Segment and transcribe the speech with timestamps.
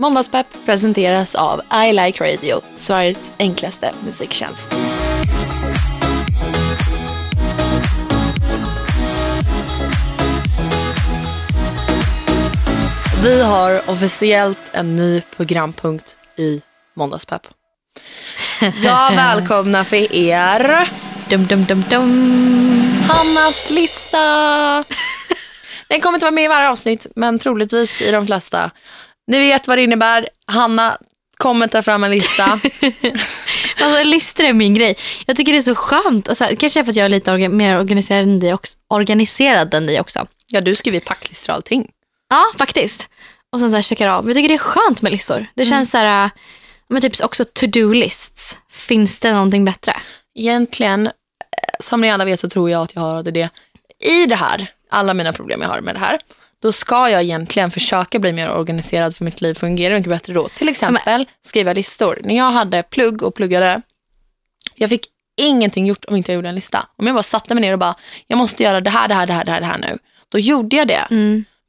[0.00, 4.74] Måndagspepp presenteras av I Like Radio, Sveriges enklaste musiktjänst.
[13.22, 16.62] Vi har officiellt en ny programpunkt i
[16.96, 17.42] Måndagspepp.
[18.60, 20.88] Jag välkomnar för er
[21.30, 22.10] Dum, dum, dum, dum.
[23.08, 24.84] Hannas lista.
[25.88, 28.70] Den kommer inte vara med i varje avsnitt, men troligtvis i de flesta.
[29.30, 30.28] Ni vet vad det innebär.
[30.46, 30.98] Hanna
[31.36, 32.60] kommer ta fram en lista.
[33.82, 34.96] Alltså, listor är min grej.
[35.26, 36.28] Jag tycker det är så skönt.
[36.28, 39.74] Alltså, kanske är för att jag är lite orga- mer organiserad än dig också, organiserad
[39.74, 40.26] än dig också.
[40.46, 41.90] Ja, du skriver packlistor och allting.
[42.30, 43.08] Ja, faktiskt.
[43.52, 44.26] Och sen så här checkar av.
[44.26, 45.46] Jag tycker det är skönt med listor.
[45.54, 46.30] Det känns så här,
[46.88, 48.56] men typ också to-do-lists.
[48.70, 49.92] Finns det någonting bättre?
[50.38, 51.12] Egentligen, eh,
[51.80, 53.36] som ni alla vet så tror jag att jag har ADD.
[54.04, 56.20] I det här, alla mina problem jag har med det här,
[56.62, 60.48] då ska jag egentligen försöka bli mer organiserad för mitt liv fungerar mycket bättre då.
[60.48, 62.18] Till exempel skriva listor.
[62.24, 63.82] När jag hade plugg och pluggade,
[64.74, 65.06] jag fick
[65.40, 66.86] ingenting gjort om inte jag gjorde en lista.
[66.96, 67.94] Om jag bara satte mig ner och bara,
[68.26, 69.98] jag måste göra det här, det här, det här, det här, det här nu.
[70.28, 71.06] Då gjorde jag det.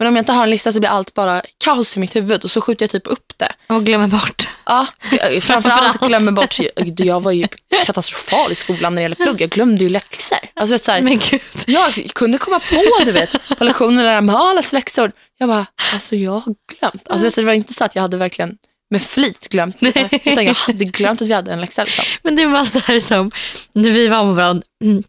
[0.02, 2.44] Men om jag inte har en lista så blir allt bara kaos i mitt huvud
[2.44, 3.52] och så skjuter jag typ upp det.
[3.67, 4.49] Och glömmer bort.
[4.66, 4.88] Ja,
[5.41, 6.58] framförallt glömmer bort,
[6.97, 7.47] jag, var ju
[7.85, 9.41] katastrofal i skolan när det gäller plugg.
[9.41, 10.38] Jag glömde ju läxor.
[10.53, 11.41] Alltså, så här, Men gud.
[11.66, 15.11] jag kunde komma på, du vet, på lektionen när de har alla läxor.
[15.38, 17.09] Jag bara, alltså jag har glömt.
[17.09, 18.58] Alltså, vet det var inte så att jag hade verkligen
[18.89, 20.09] med flit glömt det.
[20.25, 21.83] Utan jag hade glömt att vi hade en läxa.
[21.83, 22.05] Liksom.
[22.23, 23.31] Men det var så här som
[23.73, 25.03] när vi var med varandra mm,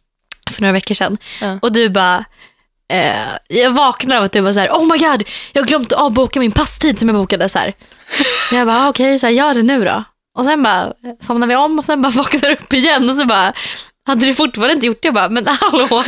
[0.51, 1.19] för några veckor sedan.
[1.41, 1.59] Ja.
[1.63, 2.25] Och du bara,
[2.93, 5.93] eh, jag vaknade av att du var så här, oh my god, jag har glömt
[5.93, 7.49] att avboka min passtid som jag bokade.
[7.49, 7.75] Så här.
[8.53, 10.05] Jag bara, okej, så här, gör det nu då.
[10.39, 13.53] Och sen bara somnade vi om och sen bara vaknade upp igen och så bara,
[14.07, 15.07] hade du fortfarande inte gjort det?
[15.07, 16.05] Jag bara, men hallå.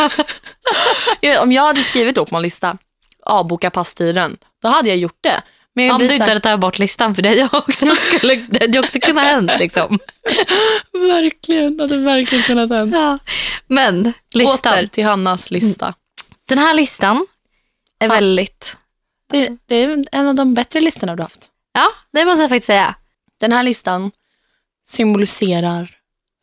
[1.21, 2.77] Jag Om jag hade skrivit då på en lista,
[3.27, 5.43] avboka passtiden, då hade jag gjort det.
[5.75, 8.35] Men jag Om du inte hade tagit bort listan för det hade jag också, skulle,
[8.35, 9.53] det hade också kunnat hänt.
[9.59, 9.99] Liksom.
[10.93, 12.99] verkligen, hade verkligen kunnat hända.
[12.99, 13.19] Ja.
[13.67, 15.95] Men listan, Åter till Hannas lista.
[16.49, 17.27] Den här listan
[17.99, 18.15] är Ja.
[18.15, 18.77] väldigt,
[19.31, 21.49] Det, det är en av de bättre listorna du har haft.
[21.73, 22.95] ja det måste jag faktiskt säga.
[23.41, 24.11] Den här listan
[24.87, 25.91] symboliserar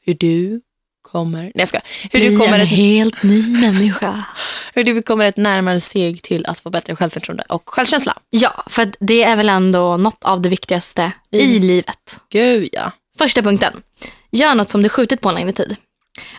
[0.05, 0.61] hur du
[1.01, 1.79] kommer, nej jag ska,
[2.11, 4.23] hur du kommer en ett, helt ny människa.
[4.73, 8.17] hur du kommer ett närmare steg till att få bättre självförtroende och självkänsla.
[8.29, 11.61] Ja, för det är väl ändå något av det viktigaste i Mm.
[11.61, 12.19] livet.
[12.29, 12.91] Gud ja.
[13.17, 13.83] Första punkten.
[14.31, 15.75] Gör något som du skjutit på en längre tid.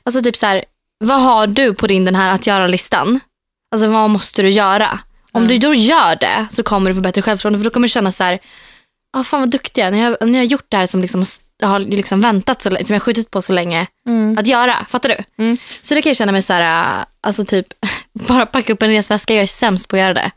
[0.03, 0.65] Alltså typ så här,
[0.99, 3.21] vad har du på din den här att göra-listan?
[3.73, 4.99] Alltså vad måste du göra?
[5.33, 5.49] Om Mm.
[5.49, 8.13] du då gör det så kommer du få bättre självförtroende för då kommer du känna
[8.13, 8.39] så här,
[9.13, 9.91] ah, fan vad duktig jag är.
[9.91, 11.25] När jag, när jag har gjort det här som liksom,
[11.59, 13.87] jag har liksom väntat så som jag har skjutit på så länge
[14.39, 14.87] att göra.
[14.91, 15.45] Fattar du?
[15.45, 15.57] Mm.
[15.81, 17.67] Så det kan jag känna mig så här, äh, alltså typ
[18.29, 20.31] bara packa upp en resväska, jag är sämst på att göra det.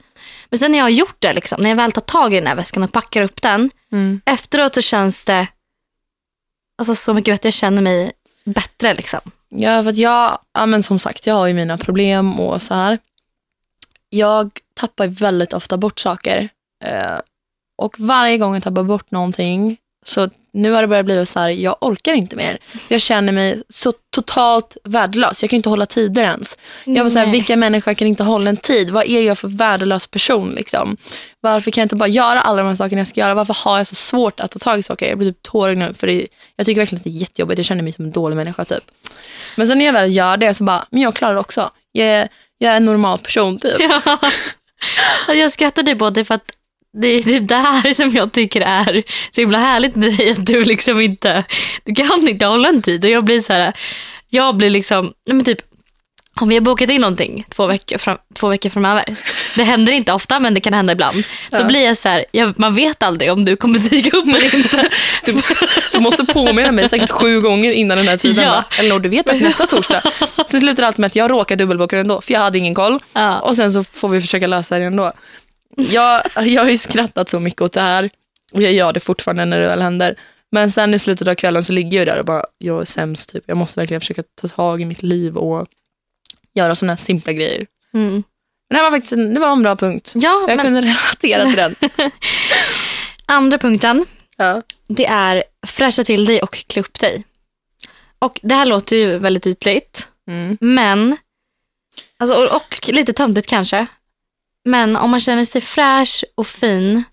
[0.50, 2.48] Men sen när jag har gjort det, liksom, när jag väl tar tag i den
[2.48, 4.22] här väskan och packar upp den, Mm.
[4.26, 5.48] efteråt så känns det
[6.78, 7.48] alltså, så mycket bättre.
[7.48, 8.12] Jag känner mig
[8.46, 8.94] bättre.
[8.94, 9.20] Liksom.
[9.50, 12.74] Ja, för att jag, ja men som sagt, jag har ju mina problem och så
[12.74, 13.00] här.
[14.16, 16.50] Jag tappar väldigt ofta bort saker.
[16.86, 17.20] Eh,
[17.78, 21.50] och varje gång jag tappar bort någonting, så nu har det börjat bli så här,
[21.50, 22.58] jag orkar inte mer.
[22.88, 25.44] Jag känner mig så totalt värdelös.
[25.44, 26.58] Jag kan inte hålla tider ens.
[26.84, 28.90] Jag var så här, vilka människor kan inte hålla en tid?
[28.90, 30.52] Vad är jag för värdelös person?
[30.52, 30.98] Liksom?
[31.42, 33.34] Varför kan jag inte bara göra alla de här sakerna jag ska göra?
[33.34, 35.10] Varför har jag så svårt att ta tag i saker?
[35.10, 37.60] Jag blir typ tårig nu, för det, jag tycker verkligen att det är jättejobbigt.
[37.60, 38.84] Jag känner mig som en dålig människa typ.
[39.56, 41.70] Men sen när jag väl gör det så bara, men jag klarar det också.
[41.92, 43.80] Jag jag är en normal person typ.
[43.80, 44.02] Ja.
[45.28, 46.52] Jag skrattar typ åt för att
[47.02, 50.32] det är typ det här som jag tycker är så himla härligt med dig.
[50.32, 51.44] Att du liksom inte,
[51.84, 53.06] du kan inte hålla en tid.
[53.06, 53.74] Och jag blir så här,
[54.30, 55.60] jag blir liksom, men typ
[56.42, 59.16] om vi har bokat in någonting två veckor, fram, två veckor framöver.
[59.56, 61.16] Det händer inte ofta men det kan hända ibland.
[61.52, 61.64] Då Ja.
[61.64, 64.90] blir jag så här, jag, man vet aldrig om du kommer dyka upp eller inte.
[65.26, 65.42] Du,
[65.94, 68.44] du måste påminna mig säkert sju gånger innan den här tiden.
[68.44, 68.64] Ja.
[68.70, 68.78] Ja.
[68.80, 70.02] Eller du vet att nästa torsdag.
[70.48, 73.00] Sen slutar det alltid med att jag råkar dubbelboka ändå, för jag hade ingen koll.
[73.14, 73.40] Ja.
[73.40, 75.12] Och sen så får vi försöka lösa det ändå.
[75.78, 78.10] Jag, jag har ju skrattat så mycket åt det här.
[78.54, 80.16] Och jag gör det fortfarande när det väl händer.
[80.52, 83.34] Men sen i slutet av kvällen så ligger jag där och bara, jag är sämst.
[83.34, 83.44] Typ.
[83.48, 85.68] Jag måste verkligen försöka ta tag i mitt liv och
[86.56, 87.66] göra sådana här simpla grejer.
[87.94, 88.24] Mm.
[88.70, 90.12] Men det var faktiskt en, det var en bra punkt.
[90.16, 91.76] Ja, Jag men kunde relatera till den.
[93.26, 94.06] andra punkten
[94.38, 94.62] Ja.
[94.88, 97.24] det är fräscha till dig och klä upp dig.
[98.20, 100.58] Och det här låter ju väldigt ytligt, Mm.
[100.62, 101.18] men,
[102.20, 103.86] alltså, och, och lite töntigt kanske,
[104.66, 107.04] men om man känner sig fräsch och fin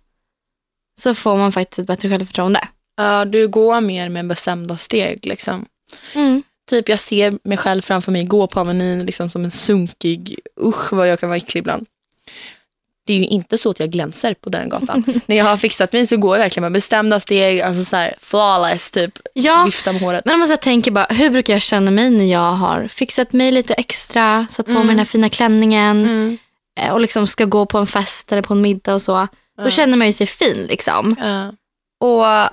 [1.01, 2.69] så får man faktiskt ett bättre självförtroende.
[2.97, 5.27] Ja, du går mer med bestämda steg.
[5.27, 5.67] Liksom.
[6.15, 6.43] Mm.
[6.71, 10.93] Typ jag ser mig själv framför mig gå på Avenyn liksom som en sunkig, usch
[10.93, 11.87] vad jag kan vara äcklig ibland.
[13.07, 15.05] det är ju inte så att jag glänser på den gatan.
[15.27, 18.15] När jag har fixat mig så går jag verkligen med bestämda steg, alltså så här
[18.19, 19.19] flawless typ.
[19.35, 20.25] Ja, Vifta med håret.
[20.25, 23.33] men om man så tänker bara, hur brukar jag känna mig när jag har fixat
[23.33, 26.39] mig lite extra, satt på mig den här fina klänningen Mm.
[26.81, 29.29] eh, och liksom ska gå på en fest eller på en middag och så.
[29.65, 31.17] Då känner man ju sig fin liksom.
[31.21, 31.53] Ja.
[32.09, 32.51] Och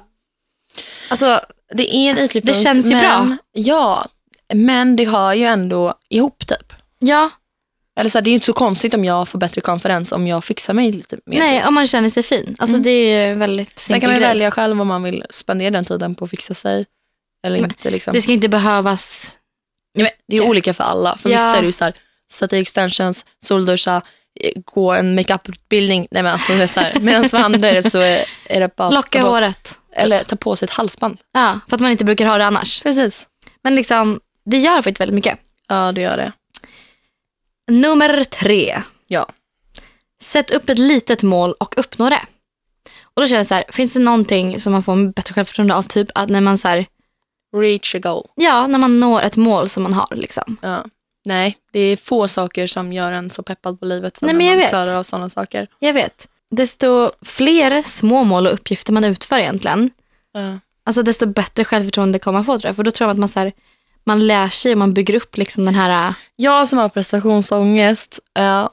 [1.09, 1.41] alltså,
[1.73, 3.38] Det är en ytlig Det punkt, känns ju men, bra.
[3.53, 4.06] Ja,
[4.53, 6.73] men det hör ju ändå ihop typ.
[7.00, 7.29] ja,
[8.00, 10.27] Eller så här, det är ju inte så konstigt om jag får bättre konferens om
[10.27, 11.39] jag fixar mig lite mer.
[11.39, 12.56] nej om man känner sig fin.
[12.59, 14.29] Alltså det är ju väldigt Sen simpel kan man ju grej.
[14.29, 16.85] välja själv om man vill spendera den tiden på att fixa sig.
[17.44, 17.89] Eller Men inte.
[17.89, 18.13] Liksom.
[18.13, 19.35] Det ska inte behövas,
[19.94, 21.17] Ja, men det är olika för alla.
[21.17, 21.35] För Ja.
[21.35, 21.94] vissa är det ju så här,
[22.31, 24.01] sätta i extensions, solduscha,
[24.39, 26.07] eh, gå en makeuputbildning.
[26.11, 26.94] Nej men alltså det är så här.
[27.01, 29.79] Medan för andra är det så är, det bara locka håret.
[29.94, 31.18] Eller ta på sig ett halsband.
[31.31, 32.81] Ja, för att man inte brukar ha det annars.
[32.83, 33.27] Precis.
[33.63, 35.39] Men liksom, det gör faktiskt väldigt mycket.
[35.68, 36.31] Ja det gör det.
[37.71, 38.81] Nummer tre.
[39.07, 39.27] Ja.
[40.21, 42.21] Sätt upp ett litet mål och uppnå det.
[43.03, 45.83] Och då känner jag så här, finns det någonting som man får bättre självförtroende av?
[45.83, 46.85] Typ att när man så här,
[47.57, 48.27] Reach a goal.
[48.35, 50.57] ja, när man når ett mål som man har liksom.
[50.62, 50.83] Ja.
[51.25, 54.38] Nej, det är få saker som gör en så peppad på livet som Nej, när
[54.38, 54.69] men jag man vet.
[54.69, 55.68] klarar av sådana saker.
[55.80, 56.27] Jag vet.
[56.51, 59.92] Desto fler små mål och uppgifter man utför egentligen,
[60.31, 60.60] Ja.
[60.84, 62.75] alltså desto bättre självförtroende kommer man få tror jag.
[62.75, 63.51] För då tror jag att man så här,
[64.04, 68.68] man lär sig och man bygger upp liksom den här, Jag som har prestationsångest, uh,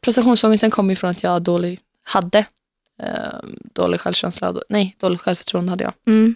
[0.00, 2.38] prestationsångesten kommer ifrån att jag dålig, hade
[3.02, 3.38] eh,
[3.72, 5.92] dålig självkänsla, nej dåligt självförtroende hade jag.
[6.06, 6.34] mm,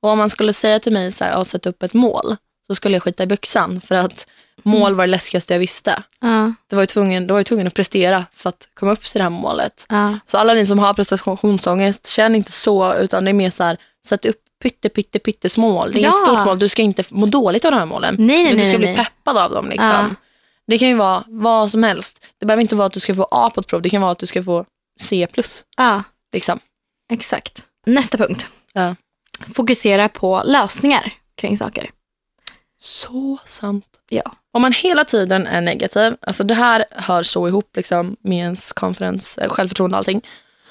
[0.00, 2.36] Och om man skulle säga till mig så här, att sätta upp ett mål,
[2.66, 4.26] så skulle jag skita i byxan för att
[4.64, 6.02] mål var det läskigaste jag visste.
[6.20, 9.04] ja, Det var ju tvungen, då var jag tvungen att prestera för att komma upp
[9.04, 9.86] till det här målet.
[9.88, 13.64] ja, Så alla ni som har prestationsångest, känn inte så, utan det är mer så
[13.64, 13.76] här,
[14.06, 15.92] sätt upp pytte, pytte, pytte små mål.
[15.92, 16.08] Det är Ja.
[16.08, 18.16] inget stort mål, du ska inte må dåligt av de här målen.
[18.18, 18.96] Nej, nej, du nej, ska bli nej.
[18.96, 19.68] peppad av dem.
[19.68, 19.88] Liksom.
[19.90, 20.08] Ja.
[20.66, 22.26] Det kan ju vara vad som helst.
[22.38, 24.12] Det behöver inte vara att du ska få A på ett prov, det kan vara
[24.12, 24.64] att du ska få
[25.00, 25.26] C+.
[25.76, 26.58] ja, Liksom.
[27.12, 27.66] exakt.
[27.86, 28.46] Nästa punkt.
[28.72, 28.96] Ja.
[29.54, 31.90] Fokusera på lösningar kring saker.
[32.82, 33.84] Så sant.
[34.08, 34.22] Ja.
[34.52, 38.72] Om man hela tiden är negativ, alltså det här hör så ihop liksom med ens
[38.72, 40.20] konferens, eh, självförtroende och allting.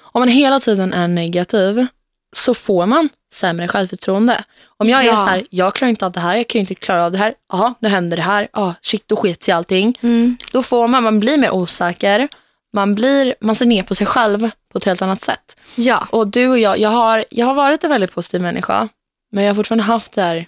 [0.02, 1.88] Om man hela tiden är negativ
[2.36, 4.44] så får man sämre självförtroende.
[4.78, 5.16] Om jag är Ja.
[5.16, 7.34] så här, jag klarar inte av det här, jag kan inte klara av det här,
[7.54, 9.98] ja, nu händer det här, ja, shit, då skets i allting.
[10.02, 10.38] Mm.
[10.52, 12.28] Då får man, man blir mer osäker,
[12.74, 15.58] man, blir, man ser ner på sig själv på ett helt annat sätt.
[15.76, 16.08] Ja.
[16.12, 18.90] Och du och jag, jag har, jag har varit en väldigt positiv människa,
[19.32, 20.46] men jag har fortfarande haft det här,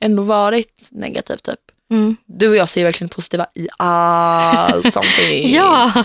[0.00, 1.58] ändå varit negativ typ.
[1.90, 2.16] Mm.
[2.26, 5.52] Du och jag ser verkligen positiva i allt som finns.
[5.52, 6.04] Ja,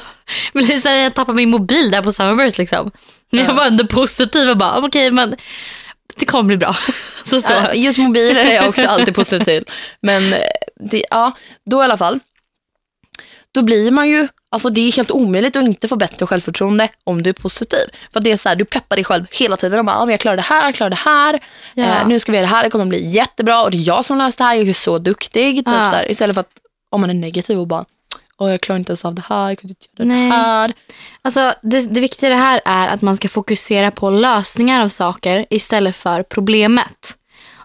[0.54, 2.92] men här, jag tappade min mobil där på Summerburst liksom.
[3.32, 3.48] Men Ja.
[3.48, 5.36] jag var ändå positiv och bara, okej men
[6.16, 6.76] det kommer bli bra.
[7.26, 7.52] Så så.
[7.54, 9.64] Ja, Just mobiler är jag också alltid positiv till.
[10.02, 10.40] Men eh,
[10.80, 11.32] det, ja,
[11.66, 12.20] då i alla fall.
[13.56, 17.24] Då blir man ju, alltså det är helt omöjligt att inte få bättre självförtroende om
[17.24, 17.80] du är positiv.
[18.14, 20.20] För det är så här, du peppar dig själv hela tiden och bara, men jag
[20.20, 21.40] klarar det här, jag klarar det här.
[21.74, 21.84] Ja.
[21.84, 24.06] Eh, nu ska vi göra det här, det kommer bli jättebra och det är jag
[24.06, 25.56] som löst det här, jag är så duktig.
[25.58, 25.90] Typ, Ja.
[25.90, 26.52] så här, istället för att
[26.92, 27.86] om man är negativ och bara,
[28.38, 30.30] Åh, jag klarar inte ens av det här, jag kunde inte göra Nej.
[30.30, 30.74] det här.
[31.22, 34.88] Alltså, det, det viktiga i det här är att man ska fokusera på lösningar av
[34.88, 37.16] saker istället för problemet.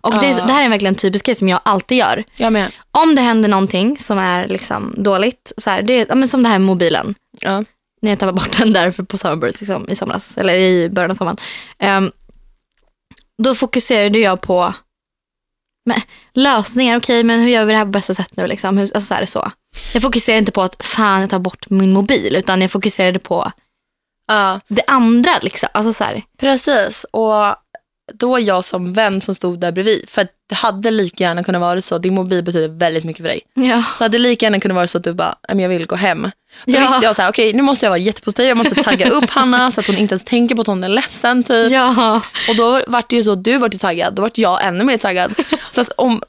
[0.01, 2.25] Och det, det här är verkligen en typisk grej som jag alltid gör.
[2.37, 2.73] Jag med.
[2.91, 6.49] Om det händer någonting som är liksom dåligt, så här, det, ja, men som det
[6.49, 7.15] här med mobilen.
[7.41, 7.65] Ja.
[8.03, 11.11] när jag tappade bort den där för på Summerburst liksom, i somras, eller i början
[11.11, 11.37] av sommaren.
[11.79, 12.13] Ehm,
[13.43, 14.75] då fokuserade jag på
[15.85, 16.01] men,
[16.35, 16.97] lösningar.
[16.97, 18.47] Okej, men hur gör vi det här på bästa sätt nu?
[18.47, 18.79] Liksom?
[18.79, 19.51] Hur, alltså, så här, så.
[19.93, 23.53] Jag fokuserade inte på att fan jag tar bort min mobil, utan jag fokuserade på
[24.27, 24.61] Ja.
[24.69, 25.39] det andra.
[25.43, 25.69] Liksom.
[25.75, 26.23] Alltså, så här.
[26.39, 27.57] Precis, och
[28.15, 31.61] då jag som vän som stod där bredvid, för att det hade lika gärna kunnat
[31.61, 33.41] vara så, din mobil betyder väldigt mycket för dig.
[33.55, 33.63] Ja.
[33.99, 35.95] Det hade lika gärna kunnat vara så att du bara, "Nej, men jag vill gå
[35.97, 36.23] hem.
[36.65, 36.81] Då Ja.
[36.81, 39.73] visste jag så här, okej nu måste jag vara jättepositiv, jag måste tagga upp Hanna
[39.73, 41.71] så att hon inte ens tänker på att hon är ledsen typ.
[41.73, 42.23] ja.
[42.49, 44.99] Och då var det ju så, du vart ju taggad, då vart jag ännu mer
[44.99, 45.35] taggad.
[45.73, 46.23] Så att om,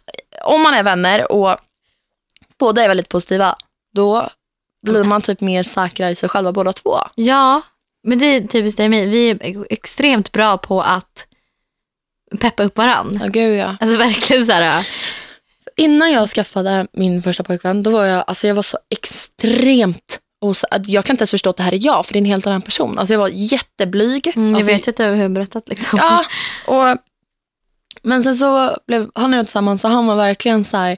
[0.44, 1.58] om man är vänner och
[2.60, 3.56] båda är väldigt positiva,
[3.96, 4.30] då
[4.88, 6.96] blir man typ mer säkra i sig själva båda två.
[7.16, 7.62] Ja,
[8.04, 9.06] men det är typiskt dig och mig.
[9.06, 11.28] Vi är extremt bra på att
[12.40, 13.20] peppa upp varann.
[13.22, 13.78] Ja, gud ja.
[13.80, 14.88] Alltså verkligen så här.
[15.78, 20.66] Innan jag skaffade min första pojkvän, då var jag, alltså jag var så extremt os-
[20.72, 22.26] att jag kan inte ens förstå att det här är jag, för det är en
[22.26, 23.00] helt annan person.
[23.00, 24.32] Alltså jag var jätteblyg.
[24.36, 25.70] Mm, jag alltså, vet ju att du har berättat.
[25.70, 26.00] Liksom.
[26.02, 26.26] Ja,
[26.68, 26.98] och,
[28.02, 30.98] men sen så blev han och jag tillsammans, så han var verkligen så här,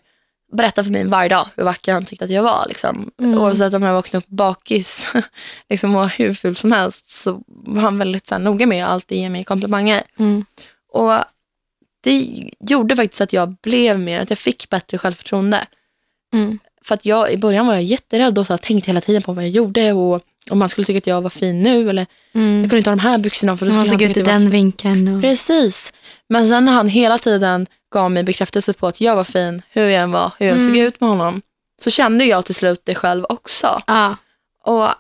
[0.51, 2.65] berättade för mig varje dag hur vacker han tyckte att jag var.
[2.67, 3.11] Liksom.
[3.19, 3.39] Mm.
[3.39, 5.07] Oavsett om jag vaknade upp bakis
[5.69, 8.91] liksom, och hur ful som helst, så var han väldigt så här, noga med att
[8.91, 10.03] alltid ge mig komplimanger.
[10.19, 10.45] Mm.
[10.93, 11.11] Och
[12.03, 15.67] det gjorde faktiskt att jag blev mer, att jag fick bättre självförtroende.
[16.33, 16.59] Mm.
[16.85, 19.33] För att jag, i början var jag jätterädd och så här, tänkte hela tiden på
[19.33, 22.61] vad jag gjorde och om han skulle tycka att jag var fin nu eller Mm.
[22.61, 24.31] jag kunde inte ha de här byxorna för då Man skulle han tycka ut i
[24.31, 25.15] den vinkeln.
[25.15, 25.21] Och...
[25.21, 25.93] Precis.
[26.29, 29.83] Men sen när han hela tiden gav mig bekräftelse på att jag var fin, hur
[29.89, 30.81] jag än var, hur jag såg Mm.
[30.87, 31.41] ut med honom,
[31.81, 33.81] så kände jag till slut det själv också.
[33.87, 34.15] Ja.
[34.63, 34.91] Och eh,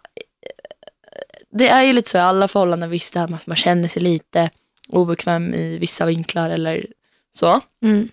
[1.51, 3.87] det är ju lite så i alla förhållanden, visst det här med att man känner
[3.87, 4.49] sig lite
[4.89, 6.85] obekväm i vissa vinklar eller
[7.33, 7.61] så.
[7.83, 8.09] Mm.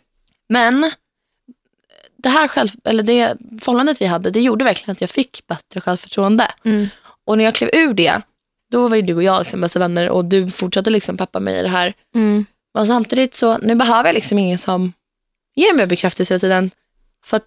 [0.49, 0.91] Men
[2.17, 5.81] det här själv, eller det förhållandet vi hade, det gjorde verkligen att jag fick bättre
[5.81, 6.51] självförtroende.
[6.65, 6.87] Mm.
[7.25, 8.23] Och när jag klev ur det,
[8.71, 11.59] då var ju du och jag liksom bästa vänner och du fortsatte liksom peppa mig
[11.59, 11.95] i det här.
[12.15, 12.47] Mm.
[12.75, 14.93] Men samtidigt så, nu behöver jag liksom ingen som
[15.55, 16.71] ger mig bekräftelse hela tiden.
[17.25, 17.47] För att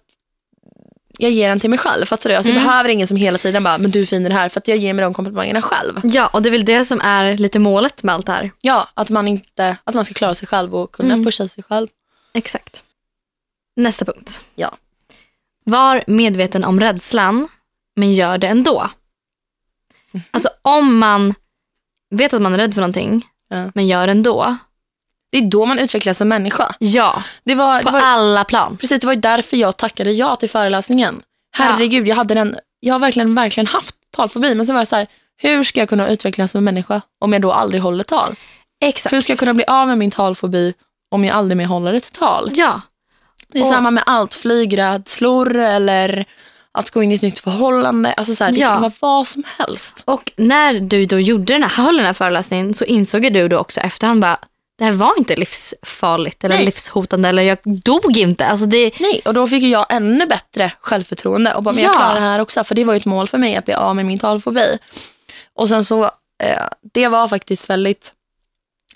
[1.18, 2.06] jag ger den till mig själv.
[2.06, 2.36] Fattar du?
[2.36, 2.66] Alltså, Jag Mm.
[2.68, 4.48] behöver ingen som hela tiden bara, men du är fin i det här.
[4.48, 6.00] För att jag ger mig de komplimangerna själv.
[6.04, 8.50] Ja, och det är väl det som är lite målet med allt det här.
[8.60, 11.24] Ja, att man, inte, att man ska klara sig själv och kunna Mm.
[11.24, 11.88] pusha sig själv.
[12.34, 12.82] Exakt.
[13.76, 14.40] Nästa punkt.
[14.54, 14.76] Ja.
[15.64, 17.48] Var medveten om rädslan,
[17.96, 18.90] men gör det ändå.
[20.10, 20.22] Mhm.
[20.30, 21.34] Alltså om man
[22.10, 23.70] vet att man är rädd för någonting, Ja.
[23.74, 24.56] men gör det ändå.
[25.34, 26.74] Det är då man utvecklas som människa.
[26.78, 28.76] Ja, Det var, på det var, alla plan.
[28.76, 31.22] precis, det var ju därför jag tackade ja till föreläsningen.
[31.56, 34.54] Herregud, jag, hade den, jag har verkligen, verkligen haft talfobi.
[34.54, 37.42] Men så var jag så här, hur ska jag kunna utvecklas som människa om jag
[37.42, 38.34] då aldrig håller tal?
[38.84, 39.12] Exakt.
[39.12, 40.74] Hur ska jag kunna bli av med min talfobi
[41.10, 42.50] om jag aldrig mer håller ett tal?
[42.54, 42.80] Ja,
[43.48, 46.24] Det är Och- samma med allt, flygrädslor eller
[46.72, 48.12] att gå in i ett nytt förhållande.
[48.12, 48.68] Alltså så här, det Ja.
[48.68, 50.02] kan vara vad som helst.
[50.04, 53.58] och när du då gjorde den här, höll den här föreläsningen så insåg du då
[53.58, 54.38] också efterhand bara,
[54.78, 56.64] det här var inte livsfarligt eller Nej.
[56.64, 58.46] livshotande eller jag dog inte.
[58.46, 61.98] Alltså det, Nej, och då fick jag ännu bättre självförtroende och bara, men jag Ja.
[61.98, 62.64] klarar det här också.
[62.64, 64.78] För det var ju ett mål för mig att bli av med min talfobi.
[65.54, 66.04] Och sen så,
[66.42, 66.62] eh,
[66.94, 68.12] det var faktiskt väldigt,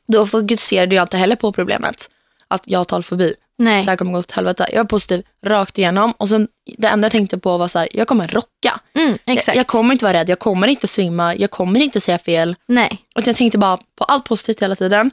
[0.08, 2.10] då fokuserade jag inte heller på problemet.
[2.48, 3.84] Att jag har talfobi, nej.
[3.84, 4.66] det här kommer gå åt helvete.
[4.72, 7.88] Jag var positiv rakt igenom och sen det enda jag tänkte på var så här,
[7.92, 8.80] jag kommer rocka.
[8.94, 9.48] Mm, exakt.
[9.48, 12.56] Jag, jag kommer inte vara rädd, jag kommer inte svimma, jag kommer inte säga fel.
[12.66, 12.98] nej.
[13.14, 15.10] Och jag tänkte bara på allt positivt hela tiden.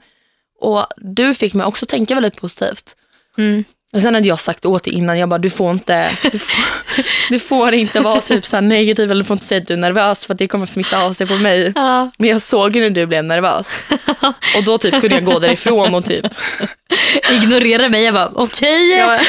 [0.61, 2.95] Och du fick mig också tänka väldigt positivt.
[3.37, 3.63] Mm.
[3.93, 6.63] Och sen hade jag sagt åt dig innan, jag bara du får inte, du får,
[7.29, 9.77] du får inte vara typ så negativ eller du får inte säga att du är
[9.77, 11.71] nervös för det kommer smitta av sig på mig.
[11.75, 12.11] Ja.
[12.17, 13.83] Men jag såg ju när du blev nervös.
[14.57, 16.25] Och då typ kunde jag gå därifrån och typ,
[17.31, 18.03] Ignorera mig.
[18.03, 18.89] Jag bara, okej.
[18.89, 19.19] ja,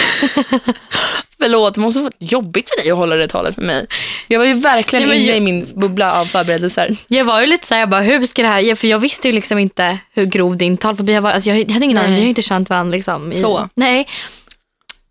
[1.41, 3.87] förlåt det måste vara jobbigt för dig att hålla det talet med mig.
[4.29, 6.97] Jag var ju verkligen Ja, men inne jag- i min bubbla av förberedelser.
[7.09, 9.29] Jag var ju lite såhär, jag bara, hur ska det här, ja, för jag visste
[9.29, 11.31] ju liksom inte hur grov din talfobi var.
[11.33, 12.05] Alltså jag hade ingen Nej.
[12.05, 13.33] aning, vi har ju inte känt varandra liksom.
[13.33, 13.69] I, Så.
[13.75, 14.09] Nej.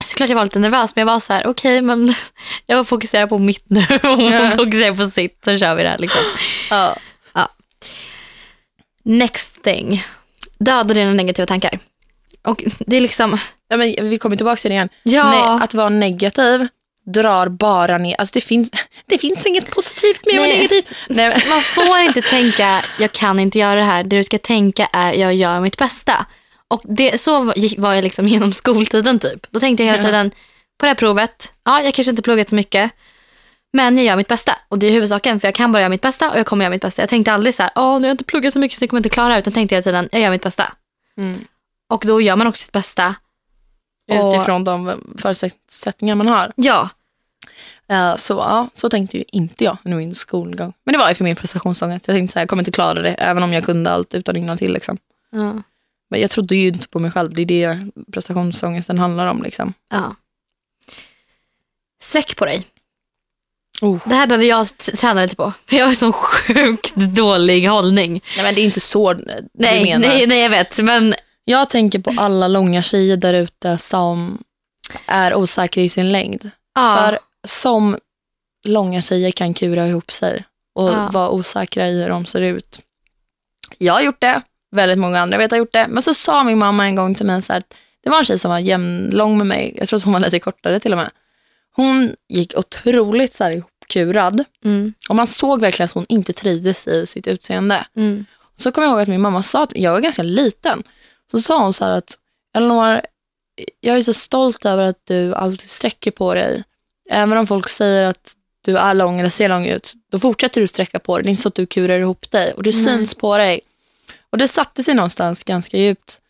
[0.03, 2.13] Såklart jag var lite nervös, men jag var så här: okej men
[2.65, 4.49] jag var fokuserad på mitt nu och hon Ja.
[4.51, 6.21] fokuserar på sitt, så kör vi det här liksom.
[6.69, 6.97] Ja.
[9.07, 10.03] Next thing.
[10.59, 11.79] Döda dina negativa tankar.
[12.45, 13.37] Och det är liksom,
[13.67, 14.89] Ja, men vi kommer tillbaka till det igen.
[15.03, 15.29] ja.
[15.29, 16.67] Nej, att vara negativ
[17.05, 18.15] drar bara ner.
[18.19, 18.71] Alltså det, finns,
[19.05, 20.83] det finns inget positivt med att vara negativ.
[21.09, 24.03] Nej, Man får inte tänka, jag kan inte göra det här.
[24.03, 26.25] Det du ska tänka är, jag gör mitt bästa.
[26.67, 29.47] Och det, så var jag liksom genom skoltiden typ.
[29.51, 30.31] Då tänkte jag hela tiden,
[30.79, 32.91] på det här provet, ja jag kanske inte pluggat så mycket.
[33.73, 34.57] Men jag gör mitt bästa.
[34.69, 36.71] Och det är huvudsaken, för jag kan bara göra mitt bästa och jag kommer göra
[36.71, 37.01] mitt bästa.
[37.01, 38.89] Jag tänkte aldrig så här, åh nu har jag inte pluggat så mycket så jag
[38.89, 39.39] kommer inte klara det.
[39.39, 40.73] Utan tänkte hela tiden, jag gör mitt bästa.
[41.17, 41.45] mm.
[41.89, 43.15] Och då gör man också sitt bästa.
[44.07, 46.51] Och- Utifrån de förutsättningar man har.
[46.55, 46.89] Ja,
[47.87, 50.73] Eh, så, ja, så tänkte ju inte jag under min skolgång.
[50.83, 52.07] Men det var ju för min prestationsångest.
[52.07, 54.35] Jag tänkte så här, jag kommer inte klara det, även om jag kunde allt utan
[54.35, 54.97] innan till liksom.
[55.31, 55.61] ja,
[56.09, 57.33] Men jag trodde ju inte på mig själv.
[57.33, 59.43] Det är det prestationsångesten handlar om.
[59.43, 59.73] Liksom.
[59.91, 60.15] ja.
[62.01, 62.63] Sträck på dig.
[63.81, 63.99] Oh.
[64.09, 65.53] Det här behöver jag träna lite på.
[65.69, 68.21] Jag har sån sjukt dålig hållning.
[68.35, 70.07] Nej, men det är inte så du Nej, menar.
[70.07, 70.77] nej, nej jag vet.
[70.79, 74.43] Men Jag tänker på alla långa tjejer där ute som
[75.07, 76.49] är osäkra i sin längd.
[76.75, 77.97] ja, För som
[78.67, 81.09] långa tjejer kan kura ihop sig och Ja.
[81.13, 82.79] vara osäkra i hur de ser ut.
[83.77, 85.87] Jag har gjort det, väldigt många andra vet har gjort det.
[85.89, 87.73] Men så sa min mamma en gång till mig så här, att
[88.03, 89.75] det var en tjej som var jämnlång med mig.
[89.79, 91.09] Jag tror att hon var lite kortare till och med.
[91.75, 96.87] Hon gick otroligt så här ihopkurad mm, och man såg verkligen att hon inte trivdes
[96.87, 97.85] i sitt utseende.
[97.95, 98.25] mm,
[98.57, 100.83] Så kommer jag ihåg att min mamma sa att jag var ganska liten.
[101.31, 102.17] Så sa hon så här att
[102.55, 103.01] Elinor,
[103.79, 106.63] jag är så stolt över att du alltid sträcker på dig.
[107.09, 110.67] Även om folk säger att du är lång eller ser lång ut, då fortsätter du
[110.67, 111.23] sträcka på dig.
[111.23, 112.85] Det är inte så att du kurar ihop dig och det Nej.
[112.85, 113.61] syns på dig.
[114.29, 116.21] Och det satte sig någonstans ganska djupt.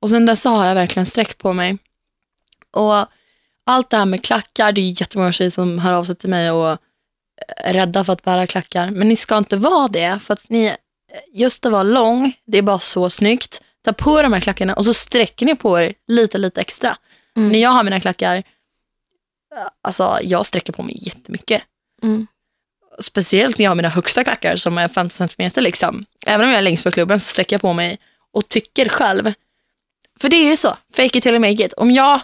[0.00, 1.78] Och sen dess har jag verkligen sträckt på mig.
[2.70, 3.06] Och
[3.66, 6.50] allt det här med klackar, det är jättemånga tjejer som hör av sig till mig
[6.50, 6.78] och
[7.56, 8.90] är rädda för att bära klackar.
[8.90, 10.76] Men ni ska inte vara det, för att ni,
[11.32, 13.62] just att vara lång, det är bara så snyggt.
[13.84, 16.96] Ta på de här klackarna och så sträcker ni på er lite, lite extra.
[17.36, 17.52] Mm.
[17.52, 18.42] När jag har mina klackar,
[19.82, 21.62] alltså jag sträcker på mig jättemycket.
[22.02, 22.26] mm.
[23.00, 25.60] speciellt när jag har mina högsta klackar som är 50 centimeter.
[25.60, 26.04] Liksom.
[26.26, 27.98] Även om jag är längst på klubben så sträcker jag på mig
[28.32, 29.32] och tycker själv.
[30.20, 31.72] För det är ju så, fake it till make it.
[31.72, 32.20] Om jag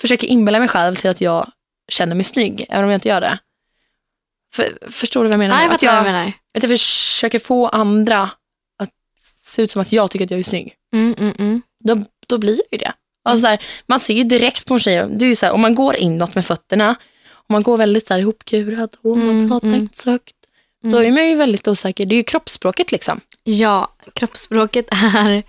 [0.00, 1.52] försöker inbilla mig själv till att jag
[1.88, 3.38] känner mig snygg, även om jag inte gör det.
[4.52, 5.56] För, förstår du vad jag menar?
[5.56, 6.32] Nej, jag att, jag, du menar.
[6.54, 8.30] att jag försöker få andra
[9.50, 10.74] se ut som att jag tycker att jag är snygg.
[10.92, 11.62] Mm, mm, mm.
[11.84, 12.92] Då, då blir det ju det.
[13.24, 15.52] Alltså så här, man ser ju direkt på en tjej, det är ju så här,
[15.52, 16.90] om man går inåt med fötterna,
[17.32, 19.80] om man går väldigt så här ihopkurad och man Mm, pratar mm.
[19.80, 20.36] inte så högt,
[20.82, 22.06] då är man ju väldigt osäker.
[22.06, 23.20] Det är ju kroppsspråket liksom.
[23.44, 25.42] Ja, kroppsspråket är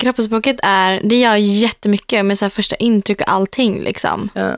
[0.00, 3.82] kroppsspråket är, det gör jättemycket med så första intryck och allting.
[3.82, 4.28] Liksom.
[4.34, 4.56] Ja.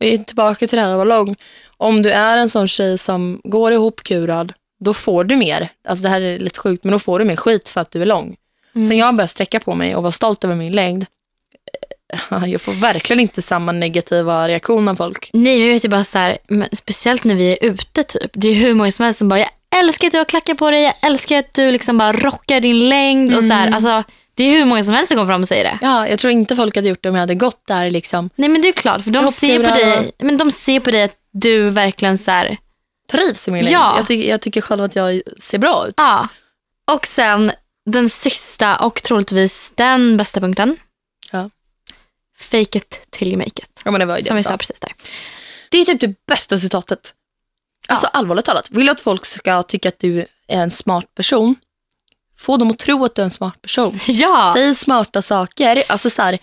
[0.00, 1.36] Och jag tillbaka till det här att vara lång.
[1.76, 4.52] Om du är en sån tjej som går ihopkurad,
[4.82, 5.68] då får du mer.
[5.88, 8.02] Alltså det här är lite sjukt, men då får du mer skit för att du
[8.02, 8.36] är lång.
[8.74, 8.86] Mm.
[8.86, 11.06] Sen jag började sträcka på mig och var stolt över min längd,
[12.32, 15.30] eh, jag får verkligen inte samma negativa reaktion av folk.
[15.32, 16.38] Nej, men vet ju bara så här,
[16.72, 18.30] speciellt när vi är ute typ.
[18.32, 20.70] Det är hur många som helst som bara, jag älskar att du har klackar på
[20.70, 23.34] dig, jag älskar att du liksom bara rockar din längd.
[23.36, 24.02] Och så här, alltså,
[24.34, 25.78] det är hur många som helst som kommer fram och säger det.
[25.82, 28.30] Ja, jag tror inte folk hade gjort det om jag hade gått där liksom.
[28.36, 30.90] Nej men det är klart, för de Jag ser, på dig, men de ser på
[30.90, 32.56] dig att du verkligen så här,
[33.10, 33.74] Trivs i min längd.
[33.74, 33.96] Ja.
[33.96, 35.94] Jag, tycker, jag tycker själv att jag ser bra ut.
[35.96, 36.28] ja.
[36.84, 37.52] Och sen
[37.86, 40.76] den sista och troligtvis den bästa punkten.
[41.32, 41.50] Ja.
[42.38, 43.82] Fake it till you make it.
[43.84, 44.56] Ja, men det var ju det Som vi sa.
[44.56, 44.92] precis där.
[45.68, 47.14] Det är typ det bästa citatet.
[47.88, 48.70] Alltså allvarligt talat.
[48.70, 50.26] Vill du att folk ska tycka att du är
[50.62, 51.56] en smart person,
[52.38, 53.98] få dem att tro att du är en smart person.
[54.08, 54.52] Ja.
[54.56, 55.84] Säg smarta saker.
[55.88, 56.38] Alltså så här,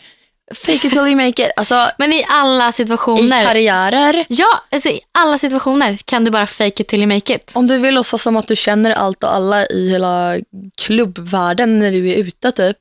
[0.56, 1.52] fake it till you make it.
[1.56, 3.44] Alltså Men i alla i situationer.
[3.44, 4.26] karriärer.
[4.30, 7.52] Ja, alltså i alla situationer kan du bara fake it till you make it.
[7.54, 10.36] Om du vill låtsas som att du känner allt och alla i hela
[10.78, 12.78] klubbvärlden när du är ute typ.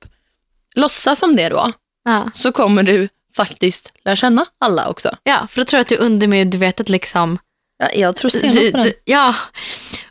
[0.74, 1.72] Låtsas som det då.
[2.04, 2.30] Ja.
[2.34, 5.16] Så kommer du faktiskt lära känna alla också.
[5.22, 7.38] ja, för då tror jag att du undermedvetet liksom.
[7.78, 8.86] Ja, jag tror stenhårt på den.
[8.86, 9.34] du, ja,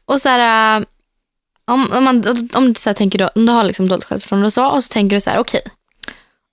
[0.05, 0.85] och så här, äh,
[1.65, 2.23] om, om, man,
[2.53, 4.93] om du så tänker då, om du har liksom dåligt självförtroende och så, och så
[4.93, 5.61] tänker du så här, okej,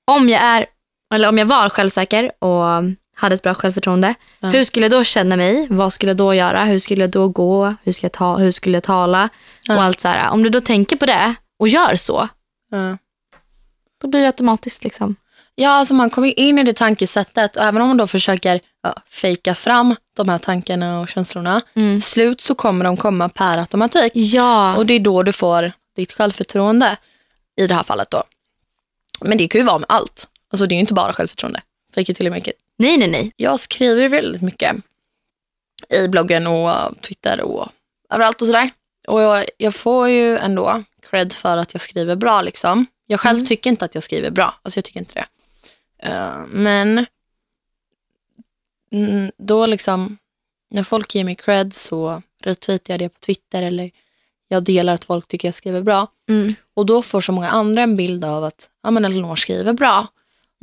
[0.05, 0.67] om jag är,
[1.15, 2.65] eller om jag var självsäker och
[3.17, 4.49] hade ett bra självförtroende, Ja.
[4.49, 5.67] hur skulle jag då känna mig?
[5.71, 6.65] Vad skulle jag då göra?
[6.65, 7.75] Hur skulle jag då gå?
[7.83, 9.29] Hur, ska jag ta, hur skulle jag tala?
[9.63, 9.77] Ja.
[9.77, 10.31] Och allt så här.
[10.31, 12.29] Om du då tänker på det och gör så,
[12.71, 12.97] Ja.
[14.03, 15.17] då blir det automatiskt liksom.
[15.55, 18.95] Ja, alltså man kommer in i det tankesättet och även om man då försöker ja,
[19.11, 21.95] fejka fram de här tankarna och känslorna, Mm.
[21.95, 24.13] till slut så kommer de komma per automatik.
[24.15, 26.97] Ja, Och det är då du får ditt självförtroende
[27.57, 28.23] i det här fallet då.
[29.21, 30.29] Men det kan ju vara med allt.
[30.55, 31.63] Alltså det är ju inte bara självförtroende.
[31.95, 32.57] Fake it till make it.
[32.79, 33.33] nej nej nej.
[33.37, 34.77] Jag skriver ju väldigt mycket
[35.89, 37.69] i bloggen och Twitter och
[38.11, 38.71] överallt och sådär.
[39.09, 42.87] Och jag, jag får ju ändå cred för att jag skriver bra liksom.
[43.07, 43.47] Jag själv Mm.
[43.47, 44.55] tycker inte att jag skriver bra.
[44.63, 45.27] Alltså jag tycker inte det.
[46.09, 47.07] Eh, men
[49.39, 50.19] då liksom,
[50.71, 53.91] när folk ger mig cred så retweetar jag det på Twitter eller
[54.49, 56.07] jag delar att folk tycker jag skriver bra.
[56.29, 56.55] Mm.
[56.75, 60.07] Och då får så många andra en bild av att ja, men Elinor skriver bra.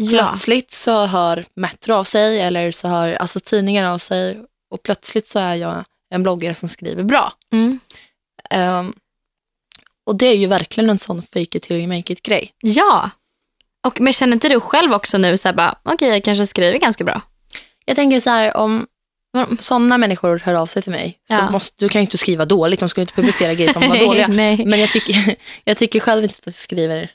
[0.02, 0.24] Ja.
[0.24, 4.40] Plötsligt så hör Metro av sig eller så hör alltså, tidningar av sig
[4.72, 5.84] och plötsligt så är jag
[6.14, 7.34] en bloggare som skriver bra.
[7.54, 7.80] Mm.
[8.50, 8.94] Ehm,
[10.06, 12.54] och det är ju verkligen en sån fake it till you make it grej.
[12.62, 13.10] Ja.
[13.88, 16.78] Och, men känner inte du själv också nu så här bara, okej jag kanske skriver
[16.80, 17.22] ganska bra?
[17.86, 18.88] Jag tänker så här, om
[19.38, 19.58] Mm.
[19.62, 21.52] sådana människor hör av sig till mig så Ja.
[21.52, 24.00] måste, du kan ju inte skriva dåligt, de ska ju inte publicera grejer som var
[24.06, 24.28] dåliga.
[24.28, 27.12] Men jag tycker, jag tycker själv inte att jag skriver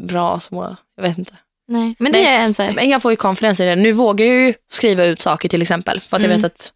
[0.00, 1.34] bra så, jag vet inte.
[1.68, 1.96] Nej.
[1.98, 2.36] Men det Nej.
[2.36, 3.76] är en så här, Men jag får ju confidence i det.
[3.76, 6.00] Nu vågar jag ju skriva ut saker till exempel.
[6.00, 6.42] För att jag Mm.
[6.42, 6.72] vet att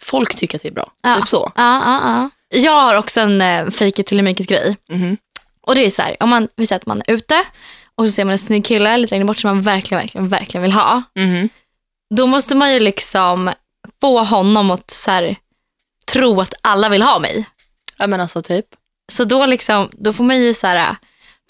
[0.00, 0.92] folk tycker att det är bra.
[1.02, 1.16] Ja.
[1.16, 1.52] Typ så.
[1.56, 2.30] Ja, ja, ja.
[2.58, 4.76] Jag har också en uh, fake it till it grej.
[4.88, 5.16] Mhm.
[5.60, 7.44] Och det är så här, om man, vi säger att man är ute
[7.94, 10.62] och så ser man en snygg kille lite längre bort som man verkligen, verkligen, verkligen
[10.62, 11.02] vill ha.
[11.16, 11.48] Mhm.
[12.16, 13.50] Då måste man ju liksom
[14.00, 15.36] få honom att så här,
[16.12, 17.44] tro att alla vill ha mig.
[17.98, 18.66] Ja men alltså typ.
[19.12, 20.96] Så då, liksom, då får man ju så här,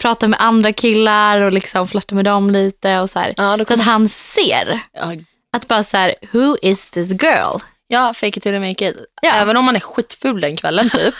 [0.01, 2.97] prata med andra killar och liksom flirta med dem lite.
[2.99, 5.13] Och så här, Ja, då så att han ser ja,
[5.57, 7.57] att bara så här, who is this girl?
[7.89, 8.95] ja, fake it till make it.
[9.21, 9.31] Ja.
[9.33, 11.15] Även om man är skitful den kvällen typ.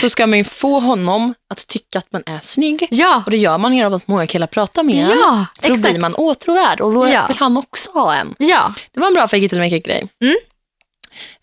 [0.00, 2.86] så ska man ju få honom att tycka att man är snygg.
[2.90, 5.10] Ja, Och det gör man genom att många killar pratar med en.
[5.18, 5.90] ja För då exakt.
[5.92, 7.26] blir man åtråvärd och då Ja.
[7.28, 8.34] vill han också ha en.
[8.38, 10.08] Ja, Det var en bra fake it till make it grej.
[10.22, 10.36] Mm.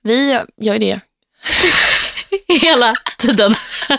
[0.04, 1.00] Vi gör ju det.
[2.62, 3.56] hela tiden.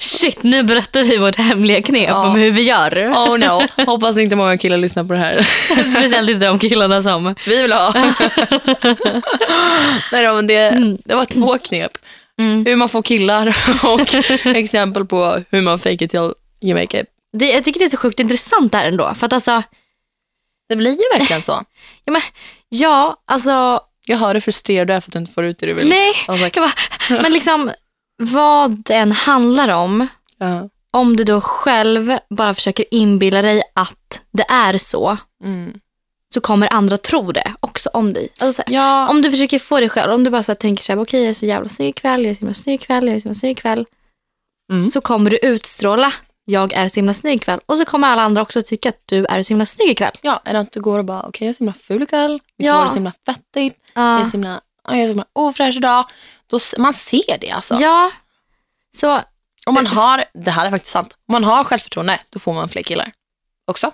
[0.00, 2.26] Shit, nu berättar vi vårt hemliga knep Ja.
[2.28, 3.08] om hur vi gör.
[3.12, 5.42] Oh no, hoppas inte många killar lyssnar på det här.
[5.90, 7.34] Speciellt inte de killarna som...
[7.46, 7.92] Vi vill ha.
[10.12, 10.70] Nej, då, men det,
[11.04, 11.98] det var två knep.
[12.38, 12.66] Mm.
[12.66, 14.14] Hur man får killar och
[14.56, 17.06] exempel på hur man fake it till you make it.
[17.38, 19.14] Det, jag tycker det är så sjukt intressant där ändå.
[19.14, 19.62] För att alltså,
[20.68, 21.64] Det blir ju verkligen så.
[22.04, 22.22] ja, men,
[22.68, 25.66] ja, alltså Jag hör hur frustrerad du är för att du inte får ut det
[25.66, 25.88] du vill.
[25.88, 26.72] Nej, bara, jag bara,
[27.22, 27.70] men liksom
[28.18, 30.06] vad den handlar om,
[30.38, 30.68] ja.
[30.90, 35.80] om du då själv bara försöker inbilla dig att det är så, Mm.
[36.34, 38.28] så kommer andra tro det också om dig.
[38.38, 39.08] Alltså, så här, ja.
[39.08, 41.20] Om du försöker få dig själv, om du bara så här, tänker så här, okej
[41.20, 43.24] jag är så jävla snygg ikväll, jag är så himla snygg ikväll, jag är så
[43.24, 43.86] himla snygg ikväll.
[44.72, 44.90] Mm.
[44.90, 46.12] Så kommer du utstråla,
[46.44, 47.60] jag är så himla snygg ikväll.
[47.66, 50.12] Och så kommer alla andra också tycka att du är så himla snygg ikväll.
[50.22, 52.66] ja, det att du går och bara, okej jag är så himla ful ikväll, mitt
[52.68, 52.76] Ja.
[52.76, 56.04] hår är så himla fettigt, jag är så himla, jag är så ofräsch idag.
[56.46, 57.74] Då, man ser det alltså.
[57.80, 58.10] ja.
[58.96, 59.20] Så
[59.66, 62.68] Om man har, det här är faktiskt sant, om man har självförtroende då får man
[62.68, 63.12] fler killar.
[63.66, 63.92] Också.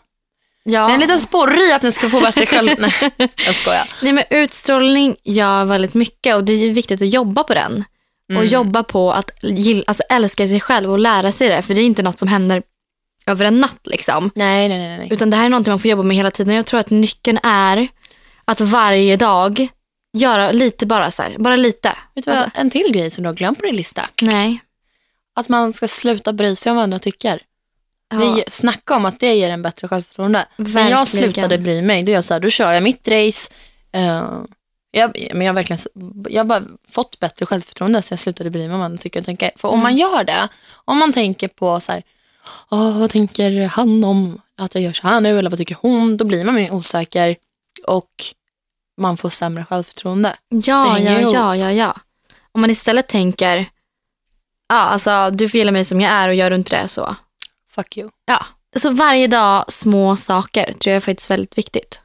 [0.65, 0.87] ja.
[0.87, 2.71] Det är en liten sporre i att ni ska få bättre själv...
[2.79, 3.11] Nej,
[3.47, 3.91] jag skojar.
[4.03, 7.85] Nej, men utstrålning gör väldigt mycket och det är viktigt att jobba på den.
[8.29, 8.47] Och Mm.
[8.47, 11.63] jobba på att gill, alltså älska sig själv och lära sig det.
[11.63, 12.63] För det är inte något som händer
[13.27, 13.81] över en natt.
[13.87, 14.31] Liksom.
[14.35, 14.99] Nej, nej, nej.
[14.99, 15.09] nej.
[15.11, 16.55] Utan det här är något man får jobba med hela tiden.
[16.55, 17.89] Jag tror att nyckeln är
[18.45, 19.69] att varje dag
[20.15, 21.39] göra lite bara så här.
[21.39, 21.89] Bara lite.
[22.15, 24.09] Vet du vad, Alltså, en till grej som du har glömt på din lista.
[24.23, 24.61] nej.
[25.37, 27.41] Att man ska sluta bry sig om vad andra tycker.
[28.11, 30.47] Ja, Det snacka om att det ger en bättre självförtroende.
[30.57, 31.07] När jag verkligen.
[31.07, 33.53] slutade bry mig, då, jag så här, då kör jag mitt race.
[33.93, 34.29] eh,
[34.91, 35.81] jag, men jag, har verkligen,
[36.31, 39.21] jag har bara fått bättre självförtroende så jag slutade bry mig om vad andra tycker
[39.21, 39.51] och tänker.
[39.57, 39.83] För om Mm.
[39.83, 40.49] man gör det,
[40.85, 42.03] om man tänker på så här,
[42.71, 46.17] Åh, vad tänker han om att jag gör så här nu eller vad tycker hon?
[46.17, 47.37] Då blir man mer osäker
[47.87, 48.11] och
[48.97, 50.37] man får sämre självförtroende.
[50.49, 51.35] Ja, ja, ihop.
[51.35, 51.97] ja, ja, ja.
[52.53, 53.57] Om man istället tänker,
[54.69, 57.17] ja, alltså du får gilla mig som jag är och gör du inte det så.
[57.71, 58.11] Fuck you.
[58.27, 58.47] Ja.
[58.77, 62.01] Så varje dag små saker tror jag är faktiskt väldigt viktigt.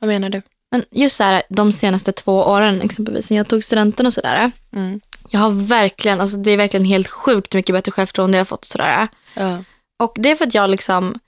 [0.00, 0.42] Vad menar du?
[0.70, 4.50] Men just så här, de senaste två åren, exempelvis när jag tog studenten och sådär.
[4.72, 5.00] Mm.
[5.30, 8.64] Jag har verkligen, alltså det är verkligen helt sjukt mycket bättre självförtroende jag har fått.
[8.64, 9.08] Sådär.
[9.34, 9.64] Ja.
[9.98, 11.18] Och det är för att jag liksom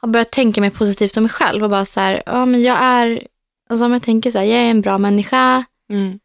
[0.00, 2.76] har börjat tänka mer positivt om mig själv och bara så här, ja men jag
[2.80, 3.22] är,
[3.70, 6.18] alltså om jag tänker så här, jag är en bra människa, Mm.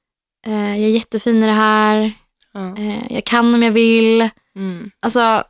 [0.47, 2.13] eh, jag är jättefin i det här,
[2.53, 2.77] Ja.
[2.77, 4.29] eh, jag kan om jag vill.
[4.55, 4.91] Mm.
[5.01, 5.43] Alltså,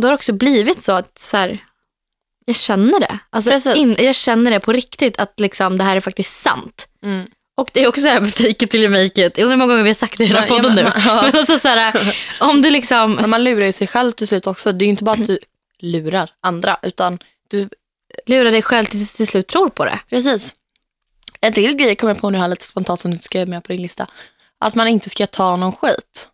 [0.00, 1.58] då har det också blivit så att så här,
[2.44, 3.18] jag känner det.
[3.30, 6.88] Alltså, in, jag känner det på riktigt att liksom, det här är faktiskt sant.
[7.02, 7.26] Mm.
[7.56, 9.38] Och det är också så här med fake it till you make it.
[9.38, 10.74] Jag undrar hur många gånger vi har sagt det i den här Ja, podden ja,
[10.76, 10.82] nu.
[10.82, 11.22] men- ja.
[11.22, 14.46] Men alltså så här, om du liksom, Men man lurar ju sig själv till slut
[14.46, 14.72] också.
[14.72, 15.38] Det är ju inte bara att du
[15.80, 17.18] lurar andra, utan
[17.50, 17.68] du...
[18.26, 19.98] lurar dig själv tills du till slut tror på det.
[20.10, 20.54] Precis.
[21.40, 23.72] En till grej kom jag på nu här lite spontant som du skrev med på
[23.72, 24.06] din lista.
[24.58, 26.28] Att man inte ska ta någon skit.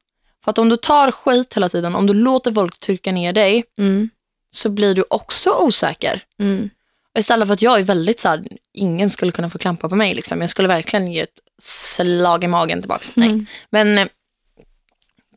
[0.45, 3.65] För att om du tar skit hela tiden, om du låter folk trycka ner dig,
[3.79, 4.11] Mm.
[4.51, 6.25] så blir du också osäker.
[6.41, 6.71] Mm.
[7.15, 9.97] Och Istället för att jag är väldigt så här, ingen skulle kunna få klampa på
[9.97, 10.15] mig.
[10.15, 10.41] Liksom.
[10.41, 13.05] Jag skulle verkligen ge ett slag i magen tillbaka.
[13.15, 13.29] Nej.
[13.29, 13.47] Mm.
[13.71, 14.07] Men eh,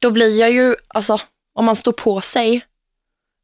[0.01, 1.17] då blir jag ju, alltså
[1.53, 2.61] om man står på sig,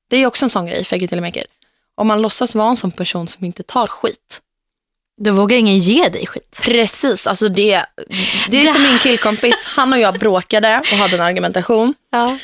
[0.09, 1.47] det är också en sån grej, fake it till make it.
[1.95, 4.41] Om man låtsas vara en sån person som inte tar skit.
[5.17, 6.61] Då vågar ingen ge dig skit.
[6.63, 7.85] Precis, alltså det,
[8.49, 11.93] det är som min killkompis, han och jag bråkade och hade en argumentation.
[12.11, 12.37] Ja.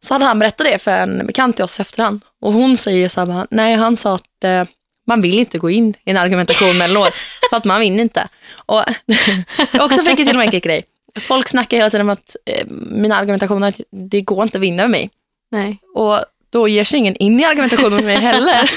[0.00, 2.20] Så hade han berättat det för en bekant till oss efterhand.
[2.40, 4.64] Och hon säger så här, nej han sa att eh,
[5.06, 7.08] man vill inte gå in i en argumentation med en lår,
[7.50, 8.28] för att man vinner inte.
[8.56, 8.80] Och
[9.80, 10.84] också fick jag till och med en grej.
[11.20, 13.74] Folk snackar hela tiden om att eh, mina argumentationer,
[14.10, 15.10] det går inte att vinna med mig.
[15.50, 15.78] Nej.
[15.94, 16.20] Och
[16.56, 18.70] då ger sig ingen in i argumentationen med mig heller.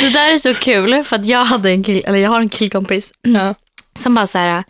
[0.00, 2.48] Det där är så kul för att jag, hade en kill, eller jag har en
[2.48, 3.54] killkompis Ja.
[3.98, 4.64] som bara så här,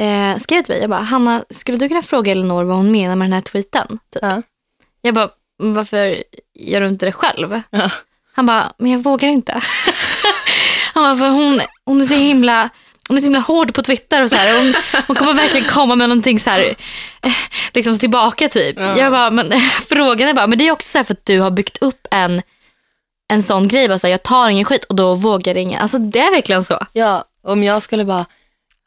[0.00, 3.16] eh, skrev till mig, jag bara, Hanna, skulle du kunna fråga Elinor vad hon menar
[3.16, 3.88] med den här tweeten?
[3.88, 4.22] Typ.
[4.22, 4.42] Ja.
[5.02, 6.22] Jag bara, varför
[6.58, 7.60] gör du inte det själv?
[7.70, 7.90] Ja.
[8.34, 9.52] Han bara, men jag vågar inte.
[10.94, 12.68] Han bara, för hon, hon är så himla
[13.10, 14.58] hon är så himla hård på Twitter och så här.
[14.58, 14.74] Hon,
[15.06, 16.74] hon kommer verkligen komma med någonting så här,
[17.22, 17.32] eh,
[17.74, 18.76] liksom tillbaka typ.
[18.78, 18.98] Ja.
[18.98, 19.52] Jag bara, men
[19.88, 22.06] frågan är bara, men det är också så här för att du har byggt upp
[22.10, 22.42] en,
[23.28, 23.88] en sån grej.
[23.88, 25.82] Bara så här, jag tar ingen skit och då vågar ingen.
[25.82, 26.78] Alltså det är verkligen så.
[26.92, 28.26] Ja, om jag skulle bara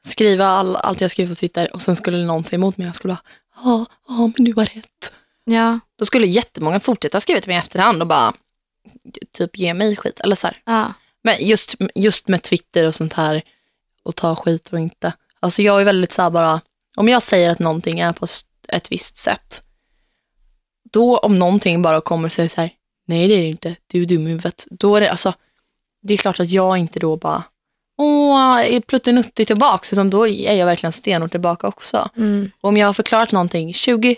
[0.08, 2.96] skriva all, allt jag skriver på Twitter och sen skulle någon säga emot mig, jag
[2.96, 3.24] skulle bara,
[3.64, 5.14] ja, ja men du har rätt.
[5.46, 8.34] Ja, Då skulle jättemånga fortsätta skriva till mig i efterhand och bara
[9.38, 10.20] typ ge mig skit.
[10.20, 10.58] Eller så här.
[10.66, 10.94] ja.
[11.24, 13.42] Men just, just med Twitter och sånt här
[14.04, 15.14] och ta skit och inte.
[15.40, 16.62] Alltså jag är väldigt så bara,
[16.96, 18.28] om jag säger att någonting är på
[18.68, 19.62] ett visst sätt,
[20.92, 22.72] då om någonting bara kommer och säger så här,
[23.08, 24.68] nej det är det inte, du är dum i huvudet.
[24.70, 25.34] Då är det, alltså,
[26.02, 27.44] det är klart att jag inte då bara,
[27.98, 32.10] åh, är pluttenuttig tillbaks, utan då är jag verkligen stenhårt tillbaka också.
[32.18, 32.52] Mm.
[32.62, 34.16] Och om jag har förklarat någonting 20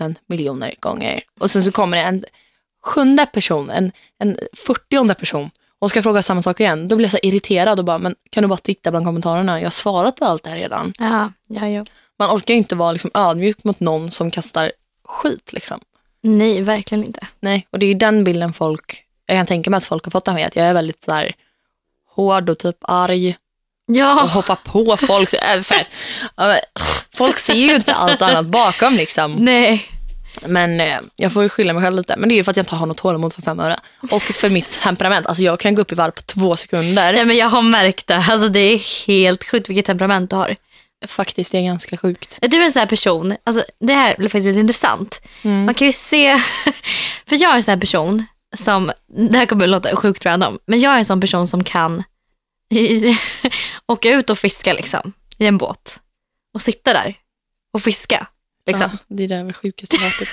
[0.00, 2.24] 000 miljoner gånger och sen så kommer det en
[2.82, 7.12] sjunde person, en, en fyrtionde person och ska fråga samma sak igen, då blir jag
[7.12, 9.60] så irriterad och bara, men kan du bara titta bland kommentarerna?
[9.60, 10.92] Jag har svarat på allt det här redan.
[10.98, 11.84] Ja, ja, ja.
[12.18, 14.72] Man orkar ju inte vara liksom ödmjuk mot någon som kastar
[15.04, 15.52] skit.
[15.52, 15.80] Liksom.
[16.22, 17.26] Nej, verkligen inte.
[17.40, 20.10] Nej, och det är ju den bilden folk, jag kan tänka mig att folk har
[20.10, 21.32] fått av mig, att jag är väldigt så här,
[22.14, 23.36] hård och typ arg
[23.86, 24.22] Ja.
[24.22, 25.34] och hoppa på folk.
[25.34, 26.56] Äh,
[27.14, 29.32] folk ser ju inte allt annat bakom liksom.
[29.38, 29.82] Nej.
[30.42, 32.16] Men eh, jag får ju skylla mig själv lite.
[32.16, 33.76] Men det är ju för att jag inte har något tålamod för fem öre.
[34.10, 35.26] Och för mitt temperament.
[35.26, 37.12] Alltså jag kan gå upp i varv på två sekunder.
[37.12, 38.24] Nej, men jag har märkt det.
[38.28, 40.56] Alltså, det är helt sjukt vilket temperament du har.
[41.06, 42.38] Faktiskt, det är ganska sjukt.
[42.42, 45.20] Är du en sån här person, alltså, det här blir faktiskt lite intressant.
[45.42, 46.36] Man kan ju se,
[47.26, 48.24] för jag är en sån här person
[48.56, 48.92] som,
[49.30, 52.02] det här kommer att låta sjukt random, men jag är en sån person som kan
[53.88, 56.00] åka ut och fiska liksom, i en båt
[56.54, 57.14] och sitta där
[57.72, 58.26] och fiska.
[58.66, 58.90] Liksom.
[58.92, 60.12] Ja, det är det sjukaste jag.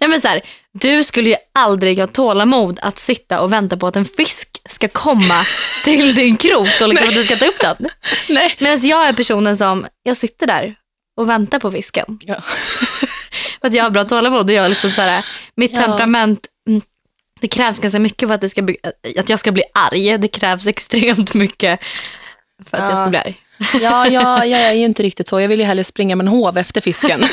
[0.00, 0.40] Nej, men så här,
[0.72, 4.88] du skulle ju aldrig ha tålamod att sitta och vänta på att en fisk ska
[4.88, 5.44] komma
[5.84, 7.76] till din krok och liksom att du ska ta upp den.
[8.28, 8.54] Nej.
[8.58, 10.74] Medan jag är personen som, jag sitter där
[11.16, 12.18] och väntar på fisken.
[12.24, 12.42] Ja.
[13.60, 15.80] För att jag har bra tålamod och jag är liksom så här, mitt Ja.
[15.80, 16.82] temperament, mm,
[17.40, 18.76] det krävs ganska mycket för att, det ska bli,
[19.18, 20.18] att jag ska bli arg.
[20.18, 21.80] Det krävs extremt mycket
[22.70, 22.88] för att Ja.
[22.88, 23.36] jag ska bli arg.
[23.82, 25.40] Ja, ja, jag är ju inte riktigt så.
[25.40, 27.24] Jag vill ju hellre springa med en hov efter fisken.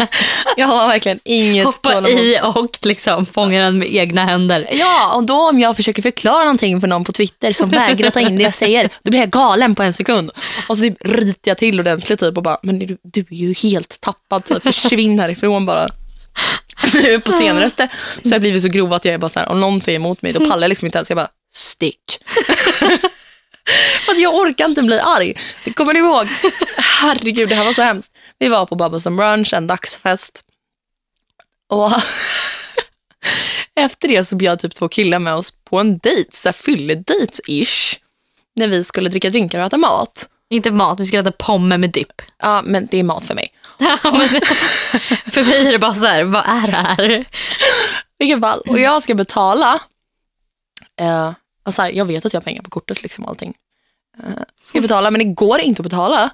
[0.56, 2.10] jag har verkligen inget Hoppa tålamod.
[2.10, 4.66] i och liksom fånga den med egna händer.
[4.72, 8.20] Ja, och då om jag försöker förklara någonting för någon på Twitter som vägrar ta
[8.20, 10.30] in det jag säger, då blir jag galen på en sekund.
[10.68, 13.54] Och så typ ritar jag till ordentligt typ och bara, men du, du är ju
[13.54, 14.62] helt tappad, typ.
[14.62, 15.88] försvinn härifrån bara.
[16.92, 17.88] Nu på senare så har
[18.30, 20.32] jag blivit så grov att jag är bara så här, om någon säger emot mig,
[20.32, 21.10] då pallar jag liksom inte ens.
[21.10, 22.18] Jag bara, stick.
[24.04, 25.34] För att jag orkar inte bli arg.
[25.64, 26.28] Det kommer du ihåg?
[26.76, 28.12] Herregud, det här var så hemskt.
[28.38, 30.42] Vi var på Bubbles and Brunch, en dagsfest.
[31.68, 31.90] Och
[33.80, 37.96] efter det så bjöd typ två killar med oss på en dejt, så fylledejt-ish.
[38.56, 40.28] När vi skulle dricka drinkar och äta mat.
[40.50, 42.22] Inte mat, vi ska äta pommes med dipp.
[42.38, 43.52] Ja, men det är mat för mig.
[45.32, 47.24] För mig är det bara så här, vad är det här?
[48.18, 48.60] Vilken fall.
[48.60, 49.80] Och jag ska betala.
[51.00, 51.32] Eh,
[51.72, 53.54] så här, jag vet att jag har pengar på kortet liksom och allting.
[54.18, 56.30] Eh, ska betala, men det går inte att betala.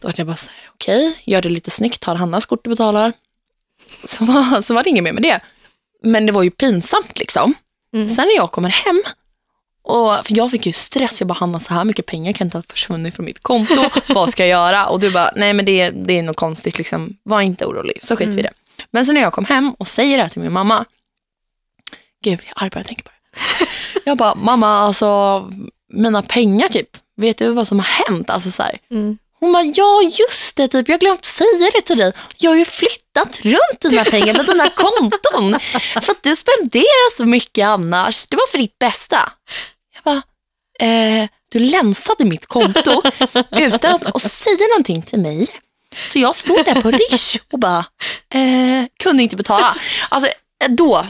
[0.00, 2.70] Då var jag bara så här, okej, gör det lite snyggt, tar Hannas kort och
[2.70, 3.12] betalar.
[4.04, 5.40] Så var, så var det inget mer med det.
[6.02, 7.54] Men det var ju pinsamt liksom.
[7.92, 8.08] Mm.
[8.08, 9.02] Sen när jag kommer hem,
[9.82, 12.58] och för jag fick ju stress, jag bara Hanna så här mycket pengar kan inte
[12.58, 14.86] ha försvunnit från mitt konto, vad ska jag göra?
[14.86, 17.16] Och du bara, nej men det, det är något konstigt, liksom.
[17.22, 18.52] var inte orolig, så skit vi i det.
[18.90, 20.84] Men sen när jag kom hem och säger det här till min mamma,
[22.22, 23.15] gud jag blir arg bara jag tänker på det.
[24.04, 25.50] Jag bara, mamma alltså
[25.92, 28.30] mina pengar typ, vet du vad som har hänt?
[28.30, 28.62] Alltså så.
[28.90, 29.18] Mm.
[29.40, 30.88] Hon bara, ja just det, typ.
[30.88, 32.12] jag har glömt säga det till dig.
[32.36, 35.60] Jag har ju flyttat runt dina pengar med dina konton.
[36.02, 38.26] För att du spenderar så mycket annars.
[38.26, 39.32] Det var för ditt bästa.
[39.94, 40.22] Jag bara,
[40.88, 43.02] eh, du länsade mitt konto
[43.50, 45.46] utan att, att säga någonting till mig.
[46.08, 47.84] Så jag stod där på Rish och bara,
[48.34, 49.76] eh, kunde inte betala.
[50.08, 50.30] Alltså
[50.68, 51.06] då,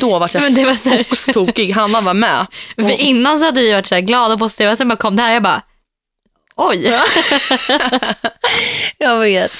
[0.00, 1.72] då var jag Men det var så här- skogstokig.
[1.72, 2.46] Hanna var med.
[2.76, 5.22] För innan så hade vi varit så här glada och positiva, sen bara kom det
[5.22, 5.62] här jag bara,
[6.56, 6.88] oj.
[8.98, 9.52] Jag vet.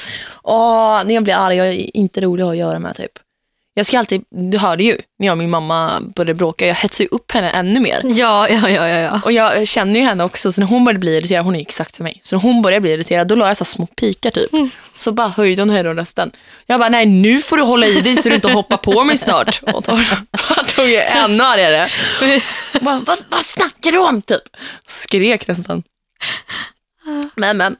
[0.42, 3.12] Åh, när jag blir arg, jag är inte rolig att göra med typ.
[3.78, 7.02] Jag ska alltid, du hörde ju när jag och min mamma började bråka, jag hetsade
[7.04, 8.02] ju upp henne ännu mer.
[8.04, 8.98] Ja, ja, ja, ja.
[8.98, 9.20] ja.
[9.24, 11.94] Och jag känner ju henne också, så när hon började bli irriterad, hon är exakt
[11.94, 12.20] som mig.
[12.22, 14.50] Så när hon började bli irriterad, då la jag så små pikar typ.
[14.94, 16.30] Så bara höjde hon, höjde hon rösten.
[16.66, 19.18] Jag bara, nej nu får du hålla i dig så du inte hoppar på mig
[19.18, 19.62] snart.
[19.74, 19.98] Och då
[20.74, 21.88] tog jag ännu argare.
[22.80, 24.42] Bara, vad, vad snackar du om typ?
[24.86, 25.82] Skrek nästan.
[27.34, 27.76] Men men,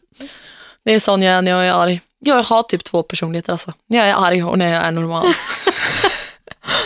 [0.85, 2.01] det är sån jag är när jag är arg.
[2.21, 3.73] Jag har typ två personligheter alltså.
[3.89, 5.27] När jag är arg och när jag är normal.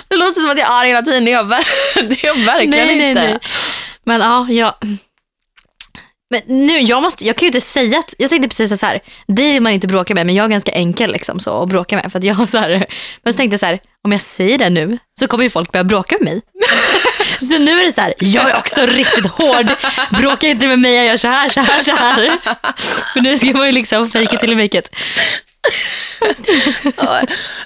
[0.09, 1.49] Det låter som att jag är arg hela tiden, det är jag,
[1.95, 3.23] det är jag verkligen nej, nej, inte.
[3.23, 3.38] nej.
[4.05, 4.75] Men ja, jag...
[6.31, 9.01] Men nu, jag, måste, jag kan ju inte säga att, jag tänkte precis så här,
[9.27, 11.97] det vill man inte bråka med men jag är ganska enkel liksom så att bråka
[11.97, 12.12] med.
[12.12, 12.87] För att jag så här,
[13.23, 15.73] men så tänkte jag så här, om jag säger det nu så kommer ju folk
[15.73, 16.42] börja bråka med mig.
[17.46, 19.66] Så nu är det så här, jag är också riktigt hård,
[20.11, 22.38] bråka inte med mig, jag gör så här, så här, så här.
[23.12, 24.90] För nu ska man ju liksom it till make it.
[26.96, 27.20] Ja,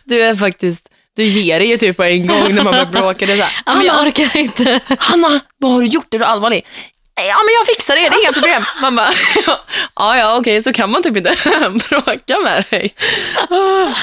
[0.04, 3.26] Du är faktiskt, du ger dig ju typ på en gång när man börjar bråka.
[3.26, 4.80] Det är så här, men jag Hanna, orkar inte.
[4.98, 6.14] Hanna, vad har du gjort?
[6.14, 6.66] Är du allvarlig?
[7.18, 8.64] Ja men jag fixar det, det är inga problem.
[8.82, 9.12] Man bara,
[9.96, 11.34] ja ja okej så kan man typ inte
[11.88, 12.94] bråka med dig.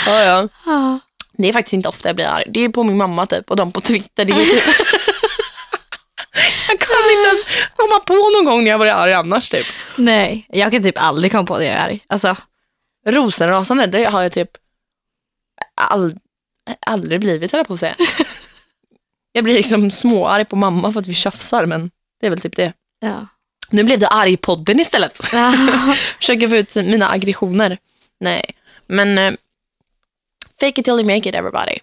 [0.05, 0.21] Ja,
[0.65, 0.99] ja.
[1.38, 2.43] Det är faktiskt inte ofta jag blir arg.
[2.47, 4.25] Det är på min mamma typ och de på Twitter.
[4.25, 4.63] Det är typ...
[6.67, 9.67] Jag kan inte ens komma på någon gång när jag varit arg annars typ.
[9.98, 12.00] Nej, jag kan typ aldrig komma på det jag är arg.
[12.08, 12.36] Alltså,
[13.08, 14.50] Rosenrasande, det har jag typ
[15.76, 16.15] all,
[16.86, 17.96] aldrig blivit, höll jag på att säga.
[19.36, 22.56] Jag blir liksom småarg på mamma för att vi tjafsar, men det är väl typ
[22.56, 22.74] det.
[23.00, 23.28] ja.
[23.69, 25.19] Nu blev det argpodden istället.
[25.34, 25.54] Ja.
[26.17, 27.78] Försöker få ut mina aggressioner.
[28.19, 28.46] Nej,
[28.88, 29.34] men eh,
[30.60, 31.78] fake it till you make it everybody.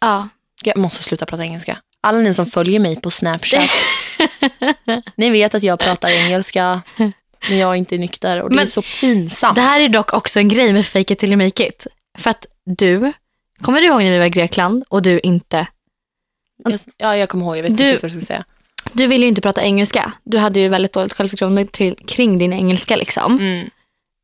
[0.00, 0.28] ja.
[0.62, 1.78] Jag måste sluta prata engelska.
[2.04, 3.70] Alla ni som följer mig på Snapchat,
[5.16, 6.82] ni vet att jag pratar engelska.
[7.50, 9.54] när jag inte är nykter och det Men är så pinsamt.
[9.54, 11.86] Det här är dock också en grej med fake it till you make it.
[12.18, 13.12] För att du,
[13.62, 15.66] kommer du ihåg när vi var i Grekland och du inte,
[16.64, 18.44] Jag, ja, jag kommer ihåg, jag vet Du- precis vad du skulle säga.
[18.92, 20.12] du ville ju inte prata engelska.
[20.24, 23.38] Du hade ju väldigt dåligt självförtroende till, kring din engelska liksom.
[23.38, 23.70] Mm.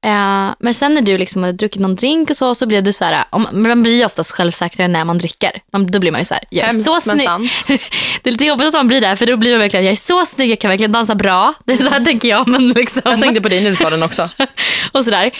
[0.04, 2.92] Eh, men sen när du liksom hade druckit någon drink och så, så blev du
[2.92, 5.60] så här, om, man blir ju oftast självsäkrare när man dricker.
[5.72, 7.26] Man, då blir man ju så här, jag är Hemskt så men snygg.
[7.28, 7.50] sant.
[8.22, 9.96] Det är lite jobbigt att man blir där för då blir man verkligen, jag är
[9.96, 11.54] så snygg, jag kan verkligen dansa bra.
[11.64, 12.48] Det där tänker jag.
[12.48, 14.28] Men liksom, Jag tänkte på dig när du sa den också.
[14.92, 15.30] och sådär.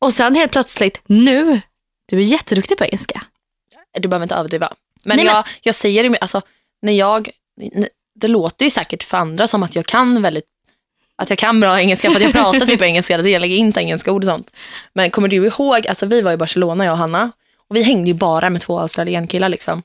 [0.00, 1.60] Och sen helt plötsligt, nu,
[2.10, 3.22] du är jätteduktig på engelska.
[3.98, 4.72] Du behöver inte överdriva.
[5.04, 6.42] Men, Nej, men- jag, jag säger det, alltså,
[6.82, 7.30] när jag,
[8.20, 10.44] det låter ju säkert för andra som att jag kan väldigt
[11.16, 13.56] att jag kan bra engelska för att jag pratar typ engelska hela tiden, jag lägger
[13.56, 14.50] in så engelska ord och sånt.
[14.94, 17.30] Men kommer du ihåg, alltså vi var i Barcelona jag och Hanna
[17.70, 19.82] och vi hängde ju bara med två australienkillar liksom.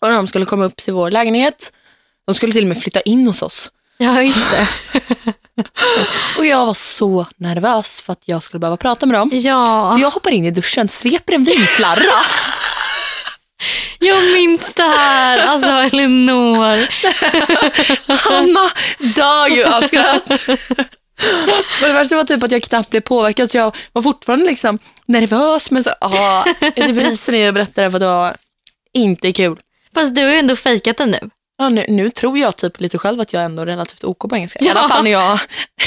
[0.00, 1.72] Och när de skulle komma upp till vår lägenhet,
[2.26, 3.70] de skulle till och med flytta in hos oss.
[3.98, 4.68] Ja, just det.
[6.38, 9.30] Och jag var så nervös för att jag skulle behöva prata med dem.
[9.32, 12.00] Ja, Så jag hoppar in i duschen, sveper en vinflarra
[13.98, 15.38] jag minns det här.
[15.38, 16.88] Alltså Elinor.
[18.30, 18.70] Hanna
[19.14, 20.28] dör ju av skratt.
[21.80, 24.78] Men det värsta var typ att jag knappt blev påverkad så jag var fortfarande liksom
[25.06, 28.36] nervös men så, ah, jag typ ryser när jag berättar det för det var
[28.94, 29.58] inte kul.
[29.94, 31.30] Fast du har ju ändå fejkat det nu.
[31.58, 34.36] Ja, nu, nu tror jag typ lite själv att jag ändå är relativt OK på
[34.36, 34.58] engelska.
[34.58, 34.74] I Ja.
[34.74, 35.38] alla fall när jag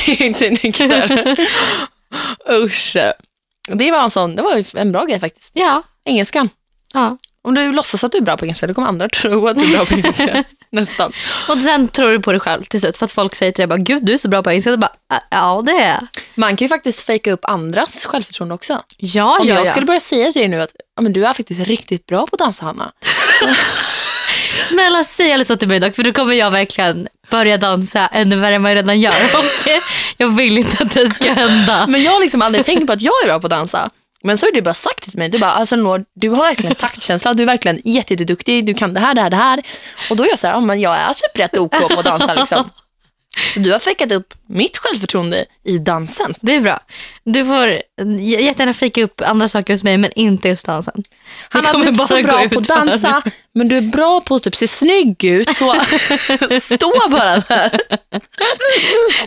[0.07, 1.37] inte nykter.
[2.51, 2.97] Usch.
[3.73, 5.51] Det var en sån, det var en bra grej faktiskt.
[5.55, 5.83] Ja.
[6.05, 6.49] Engelskan.
[6.93, 7.17] ja.
[7.47, 9.63] Om du låtsas att du är bra på engelska, då kommer andra tro att du
[9.63, 10.43] är bra på engelska.
[10.71, 11.11] Nästan.
[11.49, 13.67] Och sen tror du på dig själv till slut för att folk säger till dig
[13.67, 14.71] bara, gud du är så bra på engelska.
[14.71, 18.55] Du bara, "Ä- ja det är jag." Man kan ju faktiskt fejka upp andras självförtroende
[18.55, 18.81] också.
[18.97, 19.71] Ja, Om ja, jag ja.
[19.71, 22.35] skulle börja säga till dig nu att ja, men du är faktiskt riktigt bra på
[22.35, 22.91] att dansa Hanna.
[24.69, 28.35] Snälla säg aldrig så till mig dock för då kommer jag verkligen börja dansa ännu
[28.35, 29.13] värre än vad jag redan gör.
[29.37, 29.69] Och
[30.17, 31.87] jag vill inte att det ska hända.
[31.87, 33.89] Men jag har liksom aldrig tänkt på att jag är bra på att dansa.
[34.23, 35.29] Men så har du bara sagt det till mig.
[35.29, 37.33] Du bara, alltså Nour, du har verkligen taktkänsla.
[37.33, 38.65] Du är verkligen jätteduktig.
[38.65, 39.63] Du kan det här, det här, det här.
[40.09, 42.05] Och då är jag så här, ja, men jag är typ rätt OK på att
[42.05, 42.69] dansa liksom.
[43.53, 46.35] Så du har fejkat upp mitt självförtroende i dansen.
[46.41, 46.79] Det är bra.
[47.23, 47.81] Du får
[48.19, 51.03] jättegärna fika upp andra saker hos mig men inte just dansen.
[51.49, 53.21] Hanna, du är bara så bra på att dansa,
[53.53, 55.49] men du är bra på att typ se snygg ut.
[55.49, 55.75] Så
[56.75, 57.81] stå bara där.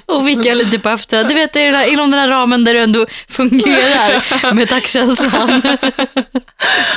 [0.06, 1.24] Och vicka lite på efter.
[1.24, 5.62] Du vet, den här, inom den här ramen där du ändå fungerar med taktkänslan.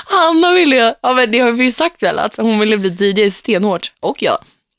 [0.06, 3.12] Hanna ville ju, ja men det har vi ju sagt väl, att hon ville bli
[3.12, 3.92] DJ stenhårt.
[4.00, 4.38] Och jag.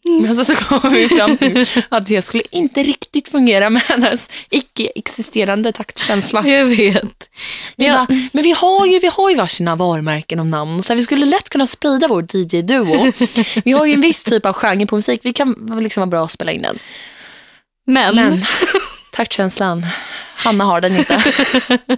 [0.09, 4.29] Men så, så kom vi fram till att det skulle inte riktigt fungera med hennes
[4.51, 6.47] icke-existerande taktkänsla.
[6.47, 7.29] Jag vet.
[7.77, 7.93] Vi Ja.
[7.93, 10.83] bara, men vi har ju, vi har ju varsina varumärken och namn.
[10.83, 13.13] Så här, vi skulle lätt kunna sprida vår DJ-duo.
[13.65, 15.21] Vi har ju en viss typ av genre på musik.
[15.23, 16.79] Vi kan liksom vara bra att spela in den.
[17.87, 18.45] Men, Men
[19.13, 19.87] taktkänslan,
[20.37, 21.25] Hanna har den inte.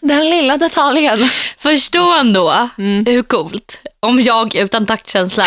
[0.00, 1.30] Den lilla detaljen.
[1.58, 2.68] förstå ändå
[3.06, 5.46] hur coolt om jag utan taktkänsla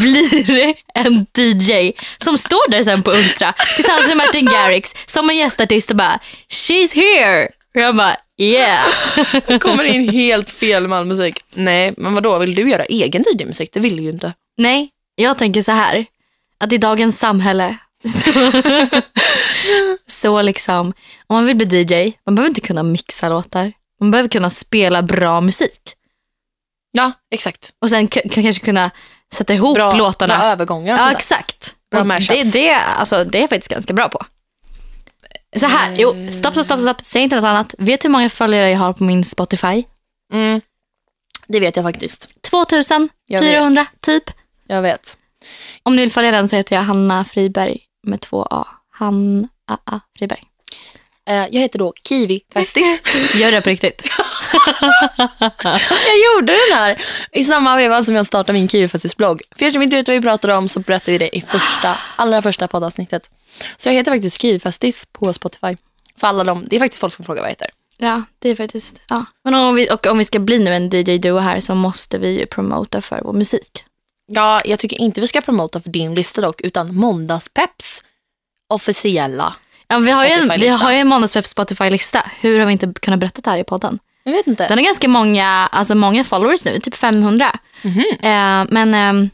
[0.00, 5.36] blir en DJ som står där sen på Ultra tillsammans med Martin Garrix som en
[5.36, 9.58] gästartist och bara “She's here” och jag bara “Yeah”.
[9.60, 11.40] Kommer in helt fel med all musik.
[11.54, 13.70] Nej, men vadå, vill du göra egen DJ-musik?
[13.72, 14.32] Det vill du ju inte.
[14.58, 16.06] Nej, jag tänker så här.
[16.58, 18.30] Att i dagens samhälle så,
[20.24, 20.86] så liksom,
[21.26, 23.72] om man vill bli DJ, man behöver inte kunna mixa låtar.
[24.00, 25.80] Man behöver kunna spela bra musik.
[26.92, 27.72] Ja, exakt.
[27.80, 28.90] Och sen k- kan kanske kunna
[29.34, 30.36] sätta ihop Bra, låtarna.
[30.38, 31.16] bra övergångar och ja, sånt där.
[31.18, 31.74] exakt.
[31.90, 32.52] Bra Och mashups.
[32.52, 34.18] det, det, alltså, det är jag faktiskt ganska bra på.
[35.56, 37.00] Så här, jo, stopp, stopp, stopp, stopp.
[37.04, 37.74] Säg inte något annat.
[37.78, 39.84] Vet du hur många följare jag har på min Spotify?
[40.32, 40.60] Mm.
[41.46, 42.42] Det vet jag faktiskt.
[42.42, 44.24] 2400 typ.
[44.66, 45.18] Jag vet.
[45.82, 48.66] Om ni vill följa den så heter jag Hanna Friberg med två A.
[48.90, 50.00] Hanna A.
[50.18, 50.42] Friberg.
[51.28, 53.02] Eh, jag heter då Kiwi Festis.
[53.34, 54.02] Gör det på riktigt.
[55.88, 59.42] jag gjorde den här i samma veva som jag startade min Kiwi Festis-blogg.
[59.56, 61.96] För er som inte vet vad vi pratar om så berättar vi det i första,
[62.16, 63.30] allra första poddavsnittet.
[63.76, 65.76] Så jag heter faktiskt Kiwi Festis på Spotify.
[66.16, 67.68] För alla dem, det är faktiskt folk som frågar vad jag heter.
[67.96, 69.02] Ja, det är faktiskt.
[69.08, 69.24] Ja.
[69.44, 72.38] Men om vi, och om vi ska bli nu en DJ-duo här så måste vi
[72.38, 73.84] ju promota för vår musik.
[74.26, 78.02] Ja, jag tycker inte vi ska promota för din lista dock, utan Måndagspeps
[78.68, 79.54] officiella.
[79.88, 82.30] Ja, vi, har ju en, vi har ju en måndagspepp Spotify-lista.
[82.40, 83.98] Hur har vi inte kunnat berätta det här i podden?
[84.24, 84.68] Jag vet inte.
[84.68, 87.58] Den har ganska många, alltså många followers nu, typ 500.
[87.82, 88.04] Mhm.
[88.20, 89.28] Eh, men eh,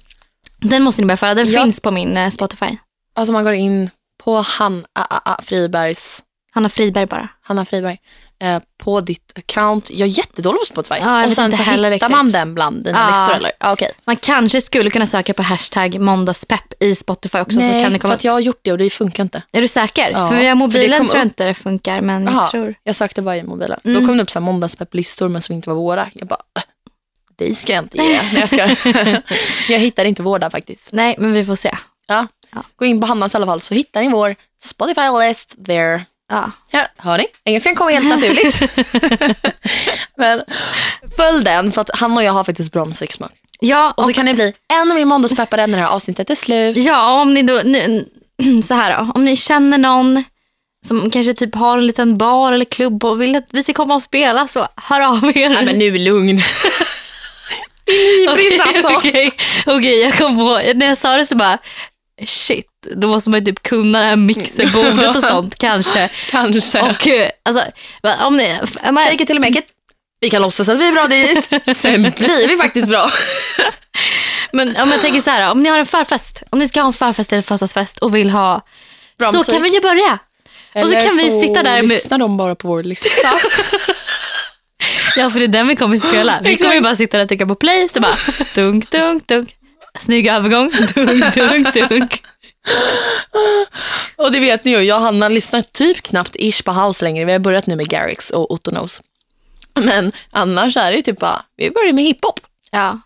[0.60, 1.34] den måste ni börja följa.
[1.34, 1.62] Den Ja.
[1.62, 2.76] finns på min eh, Spotify.
[3.14, 3.90] Alltså man går in
[4.24, 6.22] på Han, a, a, a, Fribergs,
[6.52, 7.28] Hanna Friberg bara.
[7.42, 7.98] Hanna Friberg.
[8.42, 9.90] Eh, på ditt account.
[9.90, 10.94] Jag är jättedålig på Spotify.
[11.00, 12.16] Ja, jag och vet sen inte så heller hittar riktigt.
[12.16, 13.06] man den bland dina Ja.
[13.20, 13.52] listor eller?
[13.60, 13.90] Ja, okej.
[14.04, 17.60] Man kanske skulle kunna söka på hashtag måndagspepp i Spotify också.
[17.60, 18.10] så kan det komma...
[18.12, 19.42] för att jag har gjort det och det funkar inte.
[19.52, 20.10] Är du säker?
[20.10, 22.00] Ja, för via för det mobilen kom tror jag upp- inte det funkar.
[22.00, 22.74] Men Jaha, jag tror...
[22.82, 23.80] jag sökte bara i mobilen.
[23.84, 24.00] Mm.
[24.00, 26.08] Då kom det upp så här måndagspeplistor men som inte var våra.
[26.14, 26.62] Jag bara, äh,
[27.36, 28.22] det ska jag inte ge.
[28.32, 28.92] Nej, jag, ska.
[29.72, 30.88] jag hittar inte vår där faktiskt.
[30.92, 31.76] Nej, men vi får se.
[32.06, 32.26] Ja.
[32.54, 32.62] Ja.
[32.76, 36.04] Gå in på Hannas i alla fall så hittar ni vår Spotify list there.
[36.30, 36.50] Ja.
[36.70, 37.26] Ja, hör ni?
[37.44, 38.60] Engelskan kommer helt naturligt.
[40.16, 40.42] Men
[41.16, 43.32] följ den för att han och jag har faktiskt bra musiksmak.
[43.60, 46.76] Ja, Och så kan ni bli ännu mer måndagspeppade när det här avsnittet är slut.
[46.76, 48.04] Ja, om ni då, nu,
[48.62, 50.24] så här då, om ni känner någon
[50.86, 53.94] som kanske typ har en liten bar eller klubb och vill att vi ska komma
[53.94, 55.48] och spela så hör av er.
[55.48, 56.42] Nej men nu är lugn.
[57.82, 58.96] Okej, Ibris alltså.
[58.96, 59.32] okej,
[59.66, 61.58] okej, jag kom på, när jag sa det så bara
[62.26, 62.66] shit,
[62.96, 66.08] då måste man ju typ kunna mixerbordet och sånt kanske.
[66.30, 66.80] Kanske.
[66.80, 67.64] Och eh, alltså,
[68.26, 69.66] om ni, man, Fake it till you make it.
[70.20, 71.48] Vi kan låtsas att vi är bra dit.
[71.76, 73.10] Sen blir vi faktiskt bra.
[74.52, 76.86] men om jag tänker så här, om ni har en förfest, om ni ska ha
[76.86, 78.60] en förfest eller födelsedagsfest och vill ha,
[79.18, 79.54] Bra så musik.
[79.54, 80.18] kan vi ju börja.
[80.74, 83.08] Och så Eller kan vi sitta där med- lyssnar de bara på vår lista.
[85.16, 86.40] Ja, för det är den vi kommer spela.
[86.42, 88.14] Vi kommer ju bara sitta där och trycka på play, så bara
[88.54, 89.54] dunk, dunk, dunk.
[89.98, 92.22] Snygg övergång, dunk, dunk, dunk.
[94.16, 97.24] Och det vet ni ju, jag och Hanna lyssnar typ knappt ish på house längre.
[97.24, 99.00] Vi har börjat nu med Garrix och Otto Knows.
[99.74, 102.40] Men annars är det typ bara, vi börjar med hiphop.
[102.70, 103.00] Ja.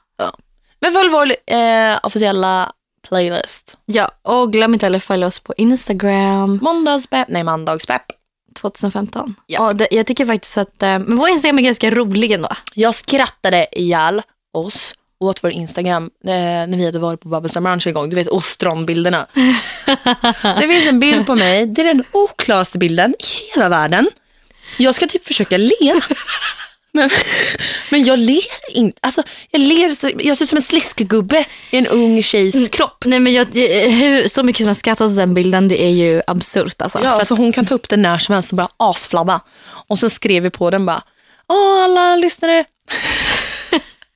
[0.81, 2.73] Men följ vår eh, officiella
[3.09, 3.77] playlist.
[3.85, 8.03] ja, och glöm inte heller att följa oss på Instagram Måndagspepp, nej mandagspepp.
[8.61, 9.35] 2015.
[9.47, 9.67] Ja.
[9.67, 12.49] Och det, jag tycker faktiskt att eh, men vår Instagram är ganska rolig ändå.
[12.75, 14.95] Jag skrattade ihjäl oss
[15.29, 18.11] åt vår Instagram eh, när vi hade varit på Babbelstam Ranch en gång.
[18.11, 19.27] Du vet ostronbilderna.
[20.43, 21.67] det finns en bild på mig.
[21.67, 24.09] Det är den oklaraste bilden i hela världen.
[24.79, 26.01] Jag ska typ försöka le.
[26.97, 27.11] Men,
[27.91, 28.99] men jag ler inte.
[29.03, 33.05] Alltså, jag, ler så, jag ser ut som en sliskgubbe i en ung tjejs kropp.
[33.05, 35.91] Nej, men jag, eh, hur, så mycket som jag skrattat åt den bilden, det är
[35.91, 37.01] ju absurt alltså.
[37.03, 39.41] Ja, För att, så hon kan ta upp den när som helst och bara asflabba.
[39.65, 41.03] Och så skrev vi på den bara,
[41.49, 42.65] Åh, alla lyssnare.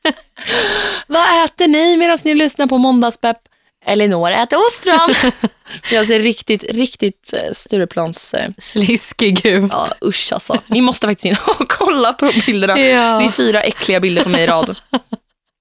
[1.06, 3.38] Vad äter ni medan ni lyssnar på Måndagspepp?
[3.86, 5.14] Elinor äter ostron.
[5.90, 8.34] jag ser riktigt, riktigt eh, Stureplans...
[8.34, 9.72] Eh, Sliskig ut.
[9.72, 10.60] ja, usch alltså.
[10.66, 12.80] Ni måste faktiskt in och kolla på de bilderna.
[12.80, 13.18] Ja.
[13.18, 14.78] Det är fyra äckliga bilder på mig i rad.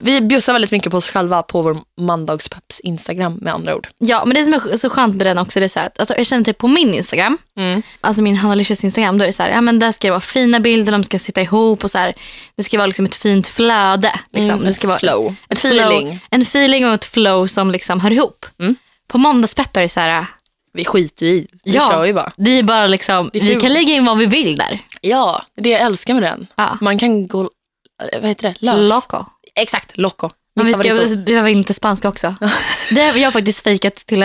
[0.07, 3.87] Vi bjussar väldigt mycket på oss själva på vår Mandagspepps Instagram med andra ord.
[3.97, 5.99] Ja, men det som är så skönt med den också, det är så här, att,
[5.99, 7.81] alltså, jag känner typ på min Instagram, Mm.
[8.01, 10.11] alltså min Hanna Licious Instagram, då är det så här, ja men där ska det
[10.11, 12.13] vara fina bilder, de ska sitta ihop och så här,
[12.55, 14.19] det ska vara liksom ett fint flöde.
[14.33, 14.53] Liksom.
[14.53, 15.35] Mm, det ska vara flow.
[15.49, 16.07] Ett Feeling.
[16.07, 18.45] Flow, en feeling och ett flow som liksom hör ihop.
[18.59, 18.75] Mm.
[19.07, 20.25] På måndagspeppar är det så här,
[20.73, 21.47] Vi skiter ju i.
[21.63, 21.89] Vi Ja.
[21.91, 22.31] kör ju bara.
[22.37, 24.79] vi är bara liksom, Vi vi, kan lägga in vad vi vill där.
[25.01, 26.47] Ja, det det jag älskar med den.
[26.55, 26.77] Ja.
[26.81, 28.89] Man kan gå, eh, vad heter det, lös.
[28.89, 29.25] Loco.
[29.57, 30.29] Exakt, loco.
[30.55, 30.93] Men vi ska
[31.25, 32.35] vi har lite spanska också.
[32.91, 34.23] det har jag faktiskt fejkat till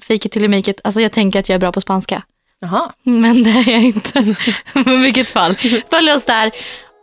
[0.00, 0.80] fejkat till i make it.
[0.84, 2.22] Alltså jag tänker att jag är bra på spanska.
[2.60, 2.92] Jaha.
[3.02, 4.34] Men det är jag inte.
[4.72, 5.56] Men i vilket fall.
[5.90, 6.52] Följ oss där.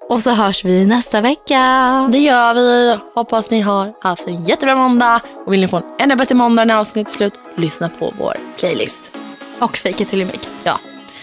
[0.09, 1.59] Och så hörs vi nästa vecka.
[2.11, 2.97] Det gör vi.
[3.15, 5.21] Hoppas ni har haft en jättebra måndag.
[5.45, 8.37] Och vill ni få en ännu bättre måndag när avsnittet är slut, lyssna på vår
[8.57, 9.13] playlist.
[9.59, 10.49] Och it till i make it.
[10.63, 10.79] Ja.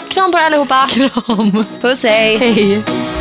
[0.09, 0.88] Kram på er allihopa.
[0.88, 1.64] Kram.
[1.80, 2.36] Puss hej.
[2.36, 3.11] Hej.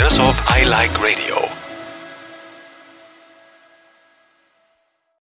[0.00, 1.39] Produceras av I Like Radio.